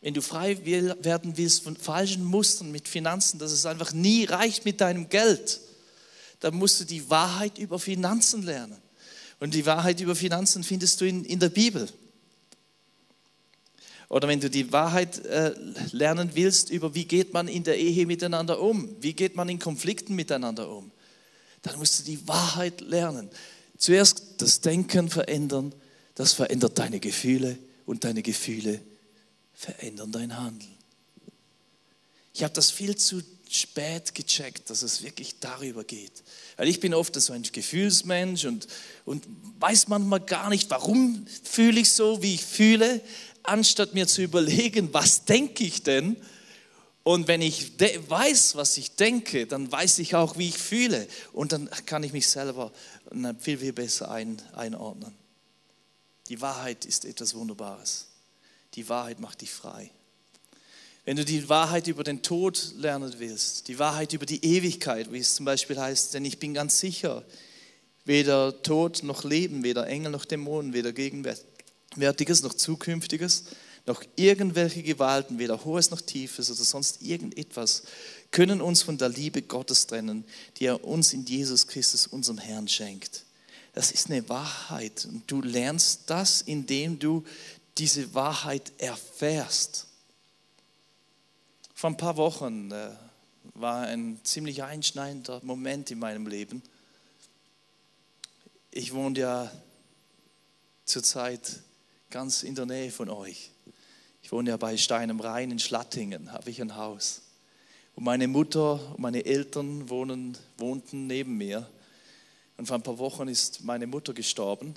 wenn 0.00 0.14
du 0.14 0.22
frei 0.22 0.64
werden 0.64 1.36
willst 1.36 1.64
von 1.64 1.76
falschen 1.76 2.24
Mustern 2.24 2.70
mit 2.70 2.86
Finanzen, 2.86 3.38
dass 3.38 3.50
es 3.50 3.66
einfach 3.66 3.92
nie 3.92 4.24
reicht 4.24 4.64
mit 4.64 4.80
deinem 4.80 5.08
Geld, 5.08 5.60
dann 6.40 6.54
musst 6.54 6.78
du 6.80 6.84
die 6.84 7.08
Wahrheit 7.10 7.58
über 7.58 7.78
Finanzen 7.78 8.42
lernen. 8.42 8.76
Und 9.40 9.54
die 9.54 9.66
Wahrheit 9.66 10.00
über 10.00 10.14
Finanzen 10.14 10.62
findest 10.62 11.00
du 11.00 11.06
in, 11.06 11.24
in 11.24 11.40
der 11.40 11.48
Bibel. 11.48 11.88
Oder 14.08 14.28
wenn 14.28 14.40
du 14.40 14.48
die 14.48 14.72
Wahrheit 14.72 15.24
äh, 15.24 15.54
lernen 15.92 16.30
willst 16.34 16.70
über, 16.70 16.94
wie 16.94 17.06
geht 17.06 17.32
man 17.32 17.48
in 17.48 17.64
der 17.64 17.78
Ehe 17.78 18.06
miteinander 18.06 18.60
um, 18.60 18.94
wie 19.00 19.14
geht 19.14 19.34
man 19.34 19.48
in 19.48 19.58
Konflikten 19.58 20.14
miteinander 20.14 20.70
um, 20.70 20.92
dann 21.62 21.78
musst 21.78 22.00
du 22.00 22.04
die 22.04 22.26
Wahrheit 22.28 22.80
lernen. 22.80 23.28
Zuerst 23.78 24.22
das 24.38 24.60
Denken 24.60 25.10
verändern, 25.10 25.74
das 26.14 26.32
verändert 26.32 26.78
deine 26.78 27.00
Gefühle 27.00 27.58
und 27.84 28.04
deine 28.04 28.22
Gefühle 28.22 28.80
verändern 29.54 30.12
dein 30.12 30.38
Handeln. 30.38 30.76
Ich 32.32 32.42
habe 32.42 32.54
das 32.54 32.70
viel 32.70 32.96
zu 32.96 33.22
spät 33.48 34.14
gecheckt, 34.14 34.70
dass 34.70 34.82
es 34.82 35.02
wirklich 35.02 35.38
darüber 35.40 35.84
geht. 35.84 36.22
Weil 36.56 36.68
ich 36.68 36.80
bin 36.80 36.94
oft 36.94 37.18
so 37.20 37.32
ein 37.32 37.42
Gefühlsmensch 37.42 38.44
und, 38.44 38.66
und 39.04 39.24
weiß 39.58 39.88
manchmal 39.88 40.20
gar 40.20 40.50
nicht, 40.50 40.68
warum 40.70 41.26
fühle 41.44 41.80
ich 41.80 41.92
so, 41.92 42.22
wie 42.22 42.34
ich 42.34 42.44
fühle 42.44 43.00
anstatt 43.46 43.94
mir 43.94 44.06
zu 44.06 44.22
überlegen, 44.22 44.92
was 44.92 45.24
denke 45.24 45.64
ich 45.64 45.82
denn? 45.82 46.16
Und 47.02 47.28
wenn 47.28 47.40
ich 47.40 47.72
weiß, 48.08 48.56
was 48.56 48.76
ich 48.78 48.96
denke, 48.96 49.46
dann 49.46 49.70
weiß 49.70 50.00
ich 50.00 50.16
auch, 50.16 50.38
wie 50.38 50.48
ich 50.48 50.58
fühle. 50.58 51.06
Und 51.32 51.52
dann 51.52 51.70
kann 51.86 52.02
ich 52.02 52.12
mich 52.12 52.26
selber 52.26 52.72
viel, 53.38 53.58
viel 53.58 53.72
besser 53.72 54.10
ein, 54.10 54.42
einordnen. 54.54 55.14
Die 56.28 56.40
Wahrheit 56.40 56.84
ist 56.84 57.04
etwas 57.04 57.34
Wunderbares. 57.34 58.08
Die 58.74 58.88
Wahrheit 58.88 59.20
macht 59.20 59.40
dich 59.40 59.52
frei. 59.52 59.92
Wenn 61.04 61.16
du 61.16 61.24
die 61.24 61.48
Wahrheit 61.48 61.86
über 61.86 62.02
den 62.02 62.22
Tod 62.22 62.72
lernen 62.76 63.14
willst, 63.18 63.68
die 63.68 63.78
Wahrheit 63.78 64.12
über 64.12 64.26
die 64.26 64.44
Ewigkeit, 64.44 65.12
wie 65.12 65.20
es 65.20 65.36
zum 65.36 65.46
Beispiel 65.46 65.78
heißt, 65.78 66.12
denn 66.14 66.24
ich 66.24 66.40
bin 66.40 66.52
ganz 66.52 66.80
sicher, 66.80 67.24
weder 68.04 68.60
Tod 68.62 69.04
noch 69.04 69.22
Leben, 69.22 69.62
weder 69.62 69.86
Engel 69.86 70.10
noch 70.10 70.24
Dämonen, 70.24 70.72
weder 70.72 70.92
Gegenwart 70.92 71.44
Gegenwärtiges 71.96 72.42
noch 72.42 72.52
Zukünftiges, 72.52 73.44
noch 73.86 74.02
irgendwelche 74.16 74.82
Gewalten, 74.82 75.38
weder 75.38 75.64
Hohes 75.64 75.90
noch 75.90 76.02
Tiefes 76.02 76.50
oder 76.50 76.62
sonst 76.62 77.00
irgendetwas, 77.00 77.84
können 78.30 78.60
uns 78.60 78.82
von 78.82 78.98
der 78.98 79.08
Liebe 79.08 79.40
Gottes 79.40 79.86
trennen, 79.86 80.24
die 80.58 80.66
er 80.66 80.84
uns 80.84 81.14
in 81.14 81.24
Jesus 81.24 81.66
Christus, 81.66 82.06
unserem 82.06 82.38
Herrn, 82.38 82.68
schenkt. 82.68 83.24
Das 83.72 83.92
ist 83.92 84.10
eine 84.10 84.28
Wahrheit 84.28 85.06
und 85.06 85.30
du 85.30 85.40
lernst 85.40 86.02
das, 86.08 86.42
indem 86.42 86.98
du 86.98 87.24
diese 87.78 88.12
Wahrheit 88.14 88.72
erfährst. 88.76 89.86
Vor 91.74 91.90
ein 91.90 91.96
paar 91.96 92.16
Wochen 92.18 92.70
äh, 92.72 92.90
war 93.54 93.86
ein 93.86 94.20
ziemlich 94.22 94.62
einschneidender 94.62 95.40
Moment 95.42 95.90
in 95.90 95.98
meinem 95.98 96.26
Leben. 96.26 96.62
Ich 98.70 98.92
wohne 98.92 99.18
ja 99.18 99.52
zurzeit 100.84 101.60
ganz 102.10 102.42
in 102.42 102.54
der 102.54 102.66
Nähe 102.66 102.90
von 102.90 103.08
euch. 103.10 103.50
Ich 104.22 104.32
wohne 104.32 104.50
ja 104.50 104.56
bei 104.56 104.76
Stein 104.76 105.10
am 105.10 105.20
Rhein 105.20 105.50
in 105.50 105.58
Schlattingen, 105.58 106.32
habe 106.32 106.50
ich 106.50 106.60
ein 106.60 106.76
Haus. 106.76 107.22
Und 107.94 108.04
meine 108.04 108.28
Mutter 108.28 108.92
und 108.92 108.98
meine 108.98 109.24
Eltern 109.24 109.88
wohnen, 109.88 110.36
wohnten 110.58 111.06
neben 111.06 111.36
mir. 111.36 111.68
Und 112.56 112.66
vor 112.66 112.76
ein 112.76 112.82
paar 112.82 112.98
Wochen 112.98 113.28
ist 113.28 113.64
meine 113.64 113.86
Mutter 113.86 114.12
gestorben. 114.14 114.74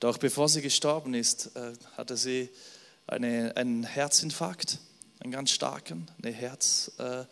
Doch 0.00 0.18
bevor 0.18 0.48
sie 0.48 0.62
gestorben 0.62 1.14
ist, 1.14 1.56
äh, 1.56 1.72
hatte 1.96 2.16
sie 2.16 2.48
eine, 3.06 3.56
einen 3.56 3.84
Herzinfarkt, 3.84 4.78
einen 5.20 5.32
ganz 5.32 5.50
starken, 5.50 6.06
eine, 6.22 6.32
Herz, 6.32 6.92
äh, 6.98 7.24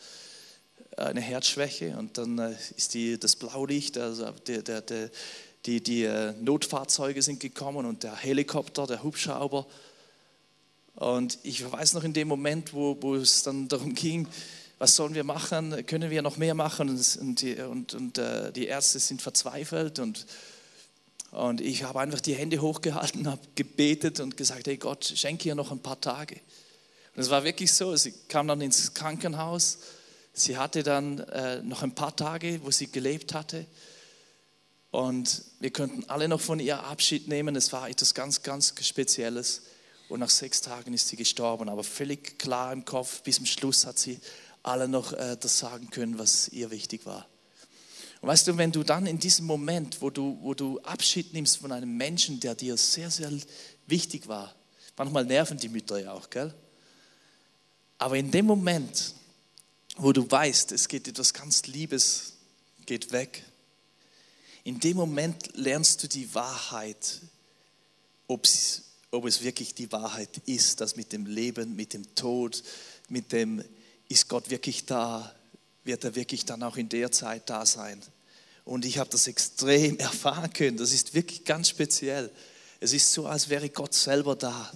eine 0.97 1.21
Herzschwäche. 1.21 1.97
Und 1.97 2.19
dann 2.19 2.39
äh, 2.39 2.57
ist 2.77 2.95
die, 2.95 3.19
das 3.19 3.37
Blaulicht, 3.37 3.99
also 3.99 4.31
der, 4.33 4.63
der, 4.63 4.81
der, 4.81 5.11
die, 5.67 5.83
die 5.83 6.05
äh, 6.05 6.33
Notfahrzeuge 6.41 7.23
sind 7.23 7.41
gekommen 7.41 7.87
und 7.87 8.03
der 8.03 8.15
Helikopter, 8.15 8.87
der 8.87 9.03
Hubschrauber. 9.03 9.67
Und 10.95 11.39
ich 11.43 11.71
weiß 11.71 11.95
noch 11.95 12.05
in 12.05 12.13
dem 12.13 12.29
Moment, 12.29 12.73
wo, 12.73 12.97
wo 13.01 13.17
es 13.17 13.43
dann 13.43 13.69
darum 13.69 13.95
ging, 13.95 14.29
was 14.79 14.95
sollen 14.95 15.15
wir 15.15 15.25
machen, 15.25 15.85
können 15.87 16.11
wir 16.11 16.23
noch 16.23 16.37
mehr 16.37 16.55
machen? 16.55 16.89
Und, 16.89 17.41
die, 17.41 17.55
und, 17.57 17.95
und 17.95 18.19
äh, 18.19 18.53
die 18.53 18.67
Ärzte 18.67 18.99
sind 18.99 19.23
verzweifelt 19.23 19.99
und, 19.99 20.27
und 21.33 21.61
ich 21.61 21.83
habe 21.83 22.01
einfach 22.01 22.21
die 22.21 22.35
Hände 22.35 22.61
hochgehalten, 22.61 23.27
habe 23.29 23.41
gebetet 23.55 24.21
und 24.21 24.37
gesagt, 24.37 24.67
hey 24.67 24.77
Gott, 24.77 25.05
schenke 25.05 25.49
ihr 25.49 25.55
noch 25.55 25.73
ein 25.73 25.81
paar 25.81 26.01
Tage. 26.01 26.37
Und 27.15 27.23
es 27.23 27.31
war 27.31 27.45
wirklich 27.45 27.73
so, 27.73 27.97
sie 27.97 28.13
kam 28.29 28.49
dann 28.49 28.61
ins 28.61 28.93
Krankenhaus, 28.93 29.79
sie 30.35 30.57
hatte 30.57 30.83
dann 30.83 31.19
äh, 31.21 31.63
noch 31.63 31.83
ein 31.83 31.95
paar 31.95 32.15
Tage, 32.15 32.61
wo 32.63 32.71
sie 32.71 32.91
gelebt 32.93 33.35
hatte. 33.35 33.67
Und 34.97 35.43
wir 35.61 35.69
könnten 35.73 36.09
alle 36.09 36.27
noch 36.27 36.41
von 36.41 36.59
ihr 36.59 36.83
Abschied 36.83 37.29
nehmen. 37.29 37.55
Es 37.55 37.71
war 37.71 37.87
etwas 37.87 38.15
ganz, 38.15 38.43
ganz 38.43 38.73
Spezielles. 38.81 39.61
Und 40.09 40.21
nach 40.21 40.31
sechs 40.31 40.63
Tagen 40.63 40.95
ist 40.95 41.09
sie 41.09 41.17
gestorben. 41.17 41.69
Aber 41.69 41.85
völlig 41.85 42.39
klar 42.39 42.73
im 42.73 42.87
Kopf, 42.87 43.21
bis 43.21 43.37
zum 43.37 43.45
Schluss 43.45 43.85
hat 43.85 43.99
sie 43.99 44.19
alle 44.63 44.89
noch 44.89 45.13
äh, 45.13 45.37
das 45.39 45.59
sagen 45.59 45.91
können, 45.91 46.19
was 46.19 46.49
ihr 46.49 46.71
wichtig 46.71 47.05
war. 47.05 47.27
Und 48.23 48.31
weißt 48.31 48.49
du, 48.49 48.57
wenn 48.57 48.73
du 48.73 48.85
dann 48.85 49.05
in 49.05 49.19
diesem 49.19 49.45
Moment, 49.45 50.01
wo 50.01 50.09
du, 50.09 50.39
wo 50.41 50.55
du 50.55 50.81
Abschied 50.81 51.35
nimmst 51.35 51.59
von 51.59 51.73
einem 51.73 51.95
Menschen, 51.95 52.41
der 52.41 52.55
dir 52.55 52.79
sehr, 52.79 53.11
sehr 53.11 53.31
wichtig 53.87 54.29
war, 54.29 54.55
manchmal 54.97 55.27
nerven 55.27 55.59
die 55.59 55.69
Mütter 55.69 55.99
ja 55.99 56.15
auch, 56.15 56.31
gell? 56.31 56.55
Aber 57.99 58.17
in 58.17 58.31
dem 58.31 58.47
Moment, 58.47 59.13
wo 59.99 60.15
du 60.15 60.31
weißt, 60.31 60.73
es 60.73 60.89
geht 60.89 61.07
etwas 61.07 61.35
ganz 61.35 61.67
Liebes, 61.67 62.33
geht 62.87 63.13
weg, 63.13 63.45
in 64.67 64.81
dem 64.81 64.97
Moment 64.97 65.57
lernst 65.57 66.03
du 66.03 66.09
die 66.09 66.35
Wahrheit, 66.35 67.21
ob 68.27 68.45
es, 68.45 68.83
wirklich 69.13 69.75
die 69.75 69.93
Wahrheit 69.93 70.39
ist, 70.45 70.81
das 70.81 70.97
mit 70.97 71.13
dem 71.13 71.25
Leben, 71.25 71.77
mit 71.77 71.93
dem 71.93 72.17
Tod, 72.17 72.65
mit 73.09 73.31
dem, 73.31 73.63
ist 74.09 74.29
Gott 74.29 74.51
wirklich 74.51 74.85
da, 74.85 75.33
wird 75.85 76.03
er 76.03 76.17
wirklich 76.17 76.47
dann 76.47 76.65
auch 76.65 76.77
in 76.77 76.89
der 76.89 77.13
Zeit 77.13 77.49
da 77.49 77.65
sein. 77.65 78.03
Und 78.65 78.85
ich 78.85 78.99
habe 78.99 79.09
das 79.09 79.29
extrem 79.29 79.99
erfahren 80.01 80.53
können, 80.53 80.77
das 80.79 80.93
ist 80.93 81.15
wirklich 81.15 81.45
ganz 81.45 81.69
speziell. 81.69 82.33
Es 82.81 82.93
ist 82.93 83.13
so, 83.13 83.29
als 83.29 83.49
wäre 83.49 83.71
Gott 83.71 83.95
selber 83.95 84.35
da. 84.35 84.73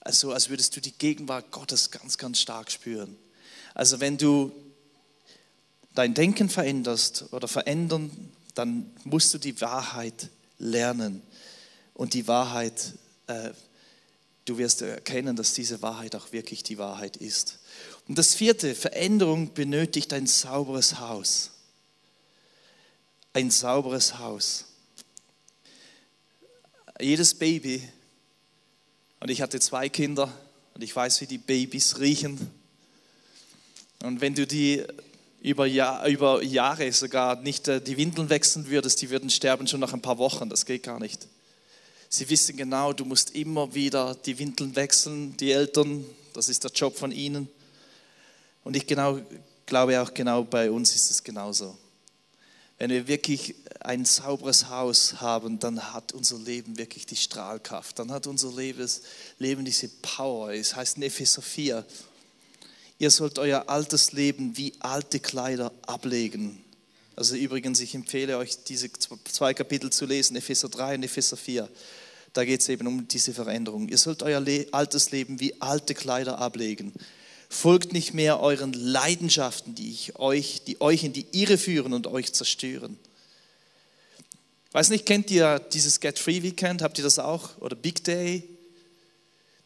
Also 0.00 0.32
als 0.34 0.50
würdest 0.50 0.76
du 0.76 0.82
die 0.82 0.92
Gegenwart 0.92 1.50
Gottes 1.50 1.90
ganz, 1.90 2.18
ganz 2.18 2.40
stark 2.40 2.70
spüren. 2.70 3.16
Also 3.72 4.00
wenn 4.00 4.18
du 4.18 4.52
dein 5.94 6.12
Denken 6.12 6.50
veränderst 6.50 7.32
oder 7.32 7.48
verändern 7.48 8.34
dann 8.58 8.90
musst 9.04 9.32
du 9.32 9.38
die 9.38 9.60
Wahrheit 9.60 10.30
lernen. 10.58 11.22
Und 11.94 12.14
die 12.14 12.26
Wahrheit, 12.26 12.94
äh, 13.28 13.50
du 14.44 14.58
wirst 14.58 14.82
erkennen, 14.82 15.36
dass 15.36 15.54
diese 15.54 15.80
Wahrheit 15.80 16.16
auch 16.16 16.32
wirklich 16.32 16.64
die 16.64 16.76
Wahrheit 16.76 17.16
ist. 17.16 17.60
Und 18.08 18.18
das 18.18 18.34
vierte, 18.34 18.74
Veränderung 18.74 19.54
benötigt 19.54 20.12
ein 20.12 20.26
sauberes 20.26 20.98
Haus. 20.98 21.52
Ein 23.32 23.52
sauberes 23.52 24.18
Haus. 24.18 24.64
Jedes 27.00 27.34
Baby, 27.34 27.88
und 29.20 29.30
ich 29.30 29.40
hatte 29.40 29.60
zwei 29.60 29.88
Kinder, 29.88 30.32
und 30.74 30.82
ich 30.82 30.94
weiß, 30.94 31.20
wie 31.20 31.26
die 31.26 31.38
Babys 31.38 32.00
riechen. 32.00 32.50
Und 34.02 34.20
wenn 34.20 34.34
du 34.34 34.46
die 34.48 34.84
über, 35.40 35.66
Jahr, 35.66 36.06
über 36.06 36.42
Jahre 36.42 36.92
sogar 36.92 37.36
nicht 37.40 37.68
äh, 37.68 37.80
die 37.80 37.96
Windeln 37.96 38.28
wechseln 38.30 38.68
würdest, 38.68 39.00
die 39.02 39.10
würden 39.10 39.30
sterben 39.30 39.66
schon 39.66 39.80
nach 39.80 39.92
ein 39.92 40.02
paar 40.02 40.18
Wochen. 40.18 40.48
Das 40.48 40.66
geht 40.66 40.82
gar 40.82 40.98
nicht. 40.98 41.26
Sie 42.08 42.28
wissen 42.30 42.56
genau, 42.56 42.92
du 42.92 43.04
musst 43.04 43.34
immer 43.34 43.74
wieder 43.74 44.14
die 44.14 44.38
Windeln 44.38 44.74
wechseln, 44.74 45.36
die 45.36 45.52
Eltern, 45.52 46.04
das 46.32 46.48
ist 46.48 46.64
der 46.64 46.70
Job 46.70 46.96
von 46.96 47.12
ihnen. 47.12 47.48
Und 48.64 48.76
ich 48.76 48.86
genau, 48.86 49.20
glaube 49.66 50.00
auch 50.00 50.12
genau 50.14 50.42
bei 50.42 50.70
uns 50.70 50.94
ist 50.94 51.10
es 51.10 51.22
genauso. 51.22 51.76
Wenn 52.78 52.90
wir 52.90 53.08
wirklich 53.08 53.54
ein 53.80 54.04
sauberes 54.04 54.68
Haus 54.68 55.20
haben, 55.20 55.58
dann 55.58 55.92
hat 55.92 56.12
unser 56.12 56.38
Leben 56.38 56.78
wirklich 56.78 57.06
die 57.06 57.16
Strahlkraft. 57.16 57.98
Dann 57.98 58.12
hat 58.12 58.26
unser 58.26 58.52
Leben 58.52 59.64
diese 59.64 59.88
Power. 59.88 60.52
Es 60.52 60.76
heißt 60.76 60.96
in 60.96 61.02
Epheser 61.02 61.42
4, 61.42 61.84
ihr 62.98 63.10
sollt 63.10 63.38
euer 63.38 63.68
altes 63.68 64.12
Leben 64.12 64.56
wie 64.56 64.74
alte 64.80 65.20
Kleider 65.20 65.72
ablegen. 65.86 66.62
Also 67.16 67.34
übrigens, 67.34 67.80
ich 67.80 67.94
empfehle 67.94 68.38
euch, 68.38 68.64
diese 68.64 68.90
zwei 68.92 69.54
Kapitel 69.54 69.90
zu 69.90 70.06
lesen, 70.06 70.36
Epheser 70.36 70.68
3 70.68 70.96
und 70.96 71.02
Epheser 71.02 71.36
4. 71.36 71.68
Da 72.32 72.44
geht 72.44 72.60
es 72.60 72.68
eben 72.68 72.86
um 72.86 73.08
diese 73.08 73.34
Veränderung. 73.34 73.88
Ihr 73.88 73.98
sollt 73.98 74.22
euer 74.22 74.44
altes 74.72 75.10
Leben 75.10 75.40
wie 75.40 75.60
alte 75.60 75.94
Kleider 75.94 76.38
ablegen. 76.38 76.92
Folgt 77.48 77.92
nicht 77.92 78.14
mehr 78.14 78.40
euren 78.40 78.72
Leidenschaften, 78.72 79.74
die, 79.74 79.90
ich 79.90 80.16
euch, 80.16 80.62
die 80.64 80.80
euch 80.80 81.02
in 81.02 81.12
die 81.12 81.26
Irre 81.32 81.58
führen 81.58 81.94
und 81.94 82.06
euch 82.06 82.32
zerstören. 82.32 82.98
Weiß 84.72 84.90
nicht, 84.90 85.06
kennt 85.06 85.30
ihr 85.30 85.58
dieses 85.58 85.98
Get 85.98 86.18
Free 86.18 86.42
Weekend? 86.42 86.82
Habt 86.82 86.98
ihr 86.98 87.04
das 87.04 87.18
auch? 87.18 87.58
Oder 87.58 87.74
Big 87.74 88.04
Day? 88.04 88.44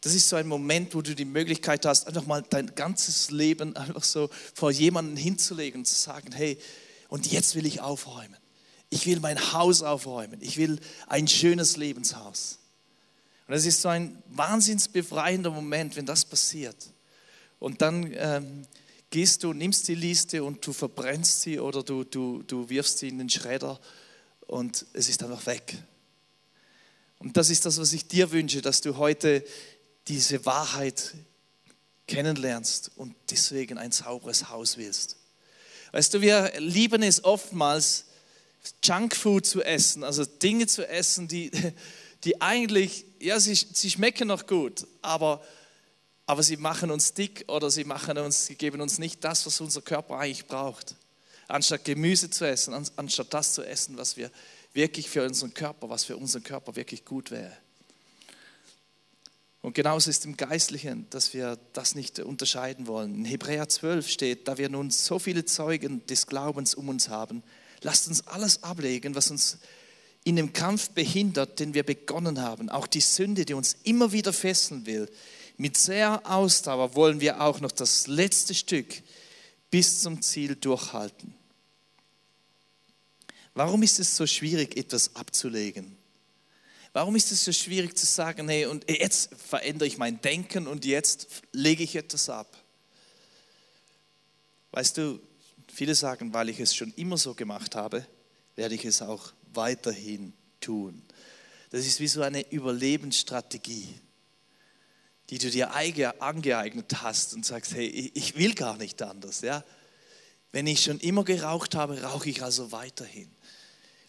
Das 0.03 0.13
ist 0.13 0.27
so 0.27 0.35
ein 0.35 0.47
Moment, 0.47 0.93
wo 0.95 1.01
du 1.01 1.15
die 1.15 1.23
Möglichkeit 1.23 1.85
hast, 1.85 2.07
einfach 2.07 2.25
mal 2.25 2.43
dein 2.49 2.75
ganzes 2.75 3.31
Leben 3.31 3.73
einfach 3.77 4.03
so 4.03 4.29
vor 4.53 4.69
jemanden 4.69 5.15
hinzulegen 5.15 5.79
und 5.79 5.85
zu 5.85 5.95
sagen, 5.95 6.33
hey, 6.33 6.57
und 7.07 7.31
jetzt 7.31 7.55
will 7.55 7.65
ich 7.65 7.79
aufräumen. 7.79 8.35
Ich 8.89 9.05
will 9.05 9.21
mein 9.21 9.53
Haus 9.53 9.81
aufräumen. 9.81 10.39
Ich 10.41 10.57
will 10.57 10.77
ein 11.07 11.29
schönes 11.29 11.77
Lebenshaus. 11.77 12.59
Und 13.47 13.53
das 13.53 13.65
ist 13.65 13.81
so 13.81 13.87
ein 13.87 14.21
wahnsinns 14.27 14.89
befreiender 14.89 15.51
Moment, 15.51 15.95
wenn 15.95 16.05
das 16.05 16.25
passiert. 16.25 16.75
Und 17.59 17.81
dann 17.81 18.11
ähm, 18.17 18.67
gehst 19.09 19.41
du, 19.45 19.53
nimmst 19.53 19.87
die 19.87 19.95
Liste 19.95 20.43
und 20.43 20.67
du 20.67 20.73
verbrennst 20.73 21.43
sie 21.43 21.59
oder 21.59 21.81
du, 21.81 22.03
du, 22.03 22.43
du 22.43 22.69
wirfst 22.69 22.97
sie 22.97 23.07
in 23.07 23.19
den 23.19 23.29
Schredder 23.29 23.79
und 24.47 24.85
es 24.91 25.07
ist 25.07 25.23
einfach 25.23 25.45
weg. 25.45 25.77
Und 27.19 27.37
das 27.37 27.49
ist 27.49 27.65
das, 27.65 27.79
was 27.79 27.93
ich 27.93 28.05
dir 28.05 28.31
wünsche, 28.31 28.61
dass 28.61 28.81
du 28.81 28.97
heute 28.97 29.45
diese 30.07 30.45
Wahrheit 30.45 31.13
kennenlernst 32.07 32.91
und 32.95 33.15
deswegen 33.29 33.77
ein 33.77 33.91
sauberes 33.91 34.49
Haus 34.49 34.77
willst. 34.77 35.17
Weißt 35.91 36.13
du, 36.13 36.21
wir 36.21 36.51
lieben 36.59 37.03
es 37.03 37.23
oftmals, 37.23 38.05
Junkfood 38.83 39.45
zu 39.45 39.61
essen, 39.61 40.03
also 40.03 40.25
Dinge 40.25 40.67
zu 40.67 40.87
essen, 40.87 41.27
die, 41.27 41.51
die 42.23 42.41
eigentlich, 42.41 43.05
ja, 43.19 43.39
sie, 43.39 43.55
sie 43.55 43.89
schmecken 43.89 44.27
noch 44.27 44.47
gut, 44.47 44.87
aber 45.01 45.43
aber 46.25 46.43
sie 46.43 46.57
machen 46.57 46.89
uns 46.91 47.13
dick 47.13 47.45
oder 47.47 47.69
sie, 47.69 47.83
machen 47.83 48.17
uns, 48.17 48.45
sie 48.45 48.55
geben 48.55 48.81
uns 48.81 48.97
nicht 48.97 49.23
das, 49.23 49.45
was 49.45 49.59
unser 49.59 49.81
Körper 49.81 50.19
eigentlich 50.19 50.45
braucht. 50.45 50.95
Anstatt 51.47 51.83
Gemüse 51.83 52.29
zu 52.29 52.45
essen, 52.47 52.73
anstatt 52.95 53.33
das 53.33 53.53
zu 53.53 53.63
essen, 53.63 53.97
was 53.97 54.15
wir 54.15 54.31
wirklich 54.73 55.09
für 55.09 55.25
unseren 55.25 55.53
Körper, 55.53 55.89
was 55.89 56.05
für 56.05 56.15
unseren 56.15 56.43
Körper 56.43 56.75
wirklich 56.75 57.03
gut 57.03 57.31
wäre. 57.31 57.55
Und 59.63 59.75
genauso 59.75 60.09
ist 60.09 60.25
im 60.25 60.35
Geistlichen, 60.35 61.07
dass 61.09 61.33
wir 61.33 61.57
das 61.71 61.95
nicht 61.95 62.19
unterscheiden 62.19 62.85
wollen. 62.85 63.15
In 63.15 63.23
Hebräer 63.23 63.69
12 63.69 64.09
steht, 64.09 64.47
da 64.49 64.57
wir 64.57 64.67
nun 64.67 64.91
so 64.91 65.19
viele 65.19 65.45
Zeugen 65.45 66.05
des 66.07 66.27
Glaubens 66.27 66.75
um 66.75 66.89
uns 66.89 67.07
haben, 67.07 67.43
lasst 67.81 68.09
uns 68.09 68.27
alles 68.27 68.61
ablegen, 68.61 69.15
was 69.15 69.31
uns 69.31 69.59
in 70.25 70.35
dem 70.35 70.51
Kampf 70.51 70.89
behindert, 70.89 71.61
den 71.61 71.73
wir 71.73 71.83
begonnen 71.83 72.41
haben. 72.41 72.69
Auch 72.69 72.87
die 72.87 72.99
Sünde, 72.99 73.45
die 73.45 73.53
uns 73.53 73.77
immer 73.83 74.11
wieder 74.11 74.33
fesseln 74.33 74.85
will. 74.85 75.09
Mit 75.55 75.77
sehr 75.77 76.21
Ausdauer 76.29 76.95
wollen 76.95 77.21
wir 77.21 77.39
auch 77.39 77.61
noch 77.61 77.71
das 77.71 78.07
letzte 78.07 78.53
Stück 78.53 79.01
bis 79.71 80.01
zum 80.01 80.21
Ziel 80.21 80.57
durchhalten. 80.57 81.35
Warum 83.53 83.81
ist 83.81 84.01
es 84.01 84.17
so 84.17 84.27
schwierig, 84.27 84.75
etwas 84.75 85.15
abzulegen? 85.15 86.02
Warum 86.93 87.15
ist 87.15 87.31
es 87.31 87.43
so 87.43 87.51
schwierig 87.51 87.97
zu 87.97 88.05
sagen, 88.05 88.47
hey, 88.47 88.67
und 88.67 88.89
jetzt 88.89 89.31
verändere 89.35 89.87
ich 89.87 89.97
mein 89.97 90.21
Denken 90.21 90.67
und 90.67 90.85
jetzt 90.85 91.27
lege 91.51 91.83
ich 91.83 91.95
etwas 91.95 92.29
ab? 92.29 92.55
Weißt 94.71 94.97
du, 94.97 95.19
viele 95.71 95.95
sagen, 95.95 96.33
weil 96.33 96.49
ich 96.49 96.59
es 96.59 96.75
schon 96.75 96.93
immer 96.95 97.17
so 97.17 97.33
gemacht 97.33 97.75
habe, 97.75 98.05
werde 98.55 98.75
ich 98.75 98.85
es 98.85 99.01
auch 99.01 99.33
weiterhin 99.53 100.33
tun. 100.61 101.01
Das 101.71 101.85
ist 101.85 101.99
wie 101.99 102.07
so 102.07 102.21
eine 102.21 102.49
Überlebensstrategie 102.51 103.95
die 105.29 105.37
du 105.37 105.49
dir 105.49 105.73
angeeignet 105.73 107.01
hast 107.01 107.33
und 107.33 107.45
sagst, 107.45 107.73
hey, 107.73 108.11
ich 108.13 108.35
will 108.37 108.53
gar 108.53 108.77
nicht 108.77 109.01
anders. 109.01 109.41
Ja? 109.41 109.63
Wenn 110.51 110.67
ich 110.67 110.83
schon 110.83 110.99
immer 110.99 111.23
geraucht 111.23 111.75
habe, 111.75 112.01
rauche 112.03 112.29
ich 112.29 112.43
also 112.43 112.71
weiterhin. 112.71 113.31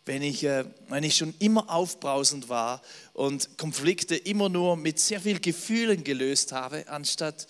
Wenn 0.07 0.23
ich, 0.23 0.45
äh, 0.45 0.64
wenn 0.88 1.03
ich 1.03 1.17
schon 1.17 1.35
immer 1.38 1.71
aufbrausend 1.71 2.49
war 2.49 2.83
und 3.14 3.57
Konflikte 3.57 4.17
immer 4.17 4.49
nur 4.49 4.77
mit 4.77 4.99
sehr 4.99 5.21
viel 5.21 5.40
Gefühlen 5.40 6.05
gelöst 6.05 6.53
habe, 6.53 6.88
anstatt 6.88 7.47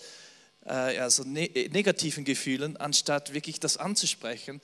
äh, 0.65 0.97
also 0.99 1.23
ne 1.23 1.49
negativen 1.71 2.23
Gefühlen, 2.23 2.77
anstatt 2.77 3.33
wirklich 3.33 3.59
das 3.59 3.77
anzusprechen, 3.77 4.61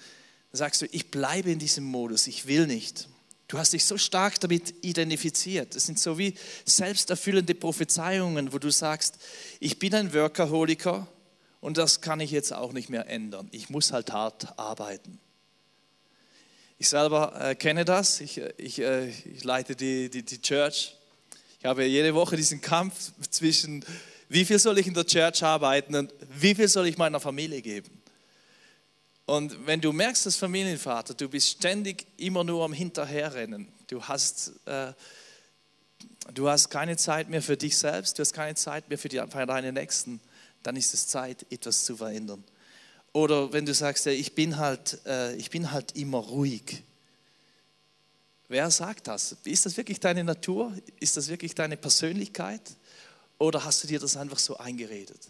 sagst 0.51 0.82
du, 0.82 0.86
ich 0.91 1.12
bleibe 1.12 1.51
in 1.51 1.60
diesem 1.60 1.84
Modus, 1.84 2.27
ich 2.27 2.47
will 2.47 2.67
nicht. 2.67 3.08
Du 3.47 3.58
hast 3.58 3.73
dich 3.73 3.84
so 3.84 3.97
stark 3.97 4.39
damit 4.39 4.73
identifiziert. 4.82 5.75
Es 5.75 5.86
sind 5.86 5.99
so 5.99 6.17
wie 6.17 6.36
selbsterfüllende 6.63 7.54
Prophezeiungen, 7.54 8.54
wo 8.54 8.60
du 8.60 8.71
sagst, 8.71 9.17
ich 9.60 9.77
bin 9.77 9.93
ein 9.93 10.13
Workaholiker 10.13 11.06
und 11.60 11.77
das 11.77 11.99
kann 11.99 12.21
ich 12.21 12.32
jetzt 12.32 12.54
auch 12.54 12.71
nicht 12.71 12.89
mehr 12.89 13.10
ändern. 13.10 13.49
Ich 13.51 13.69
muss 13.69 13.91
halt 13.91 14.13
hart 14.13 14.58
arbeiten. 14.58 15.19
Ich 16.82 16.89
selber 16.89 17.39
äh, 17.39 17.54
kenne 17.54 17.86
das. 17.86 18.22
Ich, 18.22 18.39
äh, 18.39 18.54
ich, 18.58 18.80
äh, 18.80 19.10
ich 19.10 19.44
leite 19.44 19.76
die, 19.76 20.10
die, 20.10 20.24
die 20.24 20.41
Church. 20.41 20.96
Ich 21.60 21.65
habe 21.65 21.86
jede 21.86 22.15
Woche 22.15 22.36
diesen 22.36 22.60
Kampf 22.60 23.12
zwischen, 23.30 23.86
wie 24.30 24.46
viel 24.46 24.58
soll 24.58 24.80
ich 24.80 24.88
in 24.88 24.96
der 24.96 25.06
Church 25.06 25.44
arbeiten 25.44 25.94
und 25.94 26.12
wie 26.39 26.56
viel 26.56 26.67
soll 26.67 26.88
ich 26.88 26.98
meiner 26.98 27.20
Familie 27.20 27.62
geben. 27.62 28.02
Und 29.28 29.67
wenn 29.67 29.80
du 29.80 29.91
merkst, 29.91 30.26
als 30.26 30.38
Familienvater, 30.38 31.13
du 31.13 31.30
bist 31.30 31.50
ständig 31.50 32.08
immer 32.17 32.44
nur 32.44 32.65
am 32.65 32.74
Hinterherrennen, 32.74 33.67
du 33.86 34.04
hast, 34.04 34.54
äh, 34.65 34.94
du 36.34 36.50
hast 36.50 36.72
keine 36.72 36.98
Zeit 36.98 37.30
mehr 37.30 37.44
für 37.44 37.58
dich 37.58 37.78
selbst, 37.78 38.17
du 38.17 38.22
hast 38.22 38.34
keine 38.34 38.56
Zeit 38.56 38.89
mehr 38.89 38.98
für, 38.98 39.08
die, 39.08 39.22
für 39.30 39.46
deine 39.46 39.72
Nächsten, 39.72 40.20
dann 40.63 40.76
ist 40.76 40.96
es 40.96 41.06
Zeit, 41.06 41.46
etwas 41.52 41.86
zu 41.86 41.98
verändern. 41.98 42.44
Oder 43.13 43.52
wenn 43.52 43.65
du 43.65 43.74
sagst, 43.74 44.08
ich 44.08 44.34
bin 44.34 44.58
halt, 44.58 45.00
äh, 45.06 45.36
ich 45.36 45.50
bin 45.50 45.71
halt 45.71 45.95
immer 45.95 46.19
ruhig. 46.19 46.84
Wer 48.47 48.69
sagt 48.71 49.08
das? 49.08 49.38
Ist 49.43 49.65
das 49.65 49.78
wirklich 49.78 50.00
deine 50.00 50.24
Natur? 50.24 50.76
Ist 51.00 51.17
das 51.17 51.28
wirklich 51.28 51.56
deine 51.56 51.78
Persönlichkeit? 51.78 52.62
Oder 53.38 53.63
hast 53.63 53.84
du 53.84 53.88
dir 53.88 54.00
das 54.00 54.17
einfach 54.17 54.39
so 54.39 54.58
eingeredet? 54.58 55.30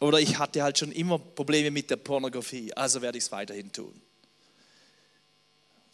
Oder 0.00 0.20
ich 0.20 0.38
hatte 0.38 0.62
halt 0.62 0.78
schon 0.78 0.92
immer 0.92 1.18
Probleme 1.18 1.70
mit 1.70 1.90
der 1.90 1.96
Pornografie, 1.96 2.72
also 2.74 3.00
werde 3.02 3.18
ich 3.18 3.24
es 3.24 3.32
weiterhin 3.32 3.70
tun. 3.70 4.00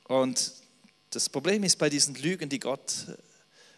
Und 0.04 0.52
das 1.10 1.28
Problem 1.28 1.62
ist 1.64 1.76
bei 1.78 1.90
diesen 1.90 2.14
Lügen, 2.14 2.48
die 2.48 2.58
Gott 2.58 2.92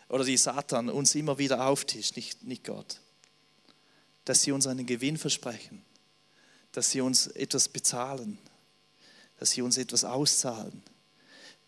oder 0.08 0.24
die 0.24 0.36
Satan 0.36 0.88
uns 0.88 1.14
immer 1.14 1.38
wieder 1.38 1.66
auftischt, 1.66 2.16
nicht, 2.16 2.42
nicht 2.44 2.64
Gott, 2.64 3.00
dass 4.24 4.42
sie 4.42 4.52
uns 4.52 4.66
einen 4.66 4.86
Gewinn 4.86 5.16
versprechen, 5.16 5.84
dass 6.72 6.90
sie 6.90 7.00
uns 7.00 7.28
etwas 7.28 7.68
bezahlen, 7.68 8.38
dass 9.38 9.50
sie 9.50 9.62
uns 9.62 9.78
etwas 9.78 10.04
auszahlen. 10.04 10.82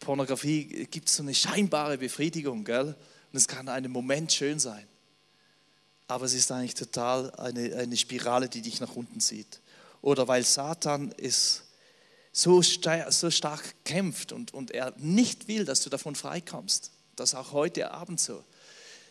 Pornografie 0.00 0.86
gibt 0.90 1.08
so 1.08 1.22
eine 1.22 1.34
scheinbare 1.34 1.98
Befriedigung, 1.98 2.64
gell? 2.64 2.94
Und 3.32 3.36
es 3.36 3.48
kann 3.48 3.68
einen 3.68 3.90
Moment 3.90 4.32
schön 4.32 4.58
sein 4.58 4.86
aber 6.06 6.26
es 6.26 6.34
ist 6.34 6.50
eigentlich 6.52 6.74
total 6.74 7.30
eine, 7.36 7.74
eine 7.76 7.96
Spirale, 7.96 8.48
die 8.48 8.62
dich 8.62 8.80
nach 8.80 8.94
unten 8.94 9.20
zieht. 9.20 9.60
Oder 10.02 10.28
weil 10.28 10.44
Satan 10.44 11.14
es 11.16 11.62
so, 12.32 12.60
so 12.62 13.30
stark 13.30 13.84
kämpft 13.84 14.32
und, 14.32 14.52
und 14.52 14.70
er 14.72 14.92
nicht 14.98 15.48
will, 15.48 15.64
dass 15.64 15.82
du 15.82 15.90
davon 15.90 16.14
freikommst. 16.14 16.90
Das 17.16 17.34
auch 17.34 17.52
heute 17.52 17.92
Abend 17.92 18.20
so. 18.20 18.44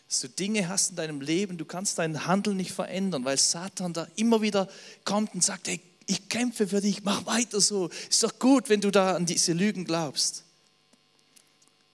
Dass 0.08 0.20
du 0.20 0.28
Dinge 0.28 0.68
hast 0.68 0.90
in 0.90 0.96
deinem 0.96 1.20
Leben, 1.20 1.58
du 1.58 1.64
kannst 1.64 1.98
deinen 1.98 2.26
Handel 2.26 2.54
nicht 2.54 2.72
verändern, 2.72 3.24
weil 3.24 3.38
Satan 3.38 3.92
da 3.92 4.06
immer 4.16 4.42
wieder 4.42 4.68
kommt 5.04 5.34
und 5.34 5.42
sagt, 5.42 5.68
hey, 5.68 5.80
ich 6.06 6.28
kämpfe 6.28 6.68
für 6.68 6.80
dich, 6.80 7.02
mach 7.02 7.24
weiter 7.26 7.60
so. 7.60 7.88
Ist 8.10 8.22
doch 8.22 8.38
gut, 8.38 8.68
wenn 8.68 8.80
du 8.80 8.90
da 8.90 9.16
an 9.16 9.26
diese 9.26 9.52
Lügen 9.52 9.84
glaubst. 9.84 10.44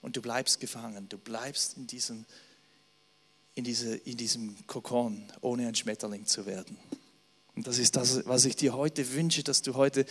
Und 0.03 0.17
du 0.17 0.23
bleibst 0.23 0.61
gefangen, 0.61 1.09
du 1.09 1.19
bleibst 1.19 1.77
in 1.77 1.87
diesem 1.87 2.25
in, 3.55 3.65
diese, 3.65 3.97
in 3.97 4.17
diesem 4.17 4.67
Kokon, 4.67 5.23
ohne 5.41 5.69
ein 5.69 5.75
Schmetterling 5.75 6.27
zu 6.27 6.47
werden. 6.47 6.77
Und 7.55 7.67
das 7.67 7.79
ist 7.79 7.97
das, 7.97 8.25
was 8.27 8.45
ich 8.45 8.57
dir 8.57 8.75
heute 8.75 9.13
wünsche, 9.13 9.43
dass 9.43 9.61
du 9.63 9.75
heute 9.75 10.07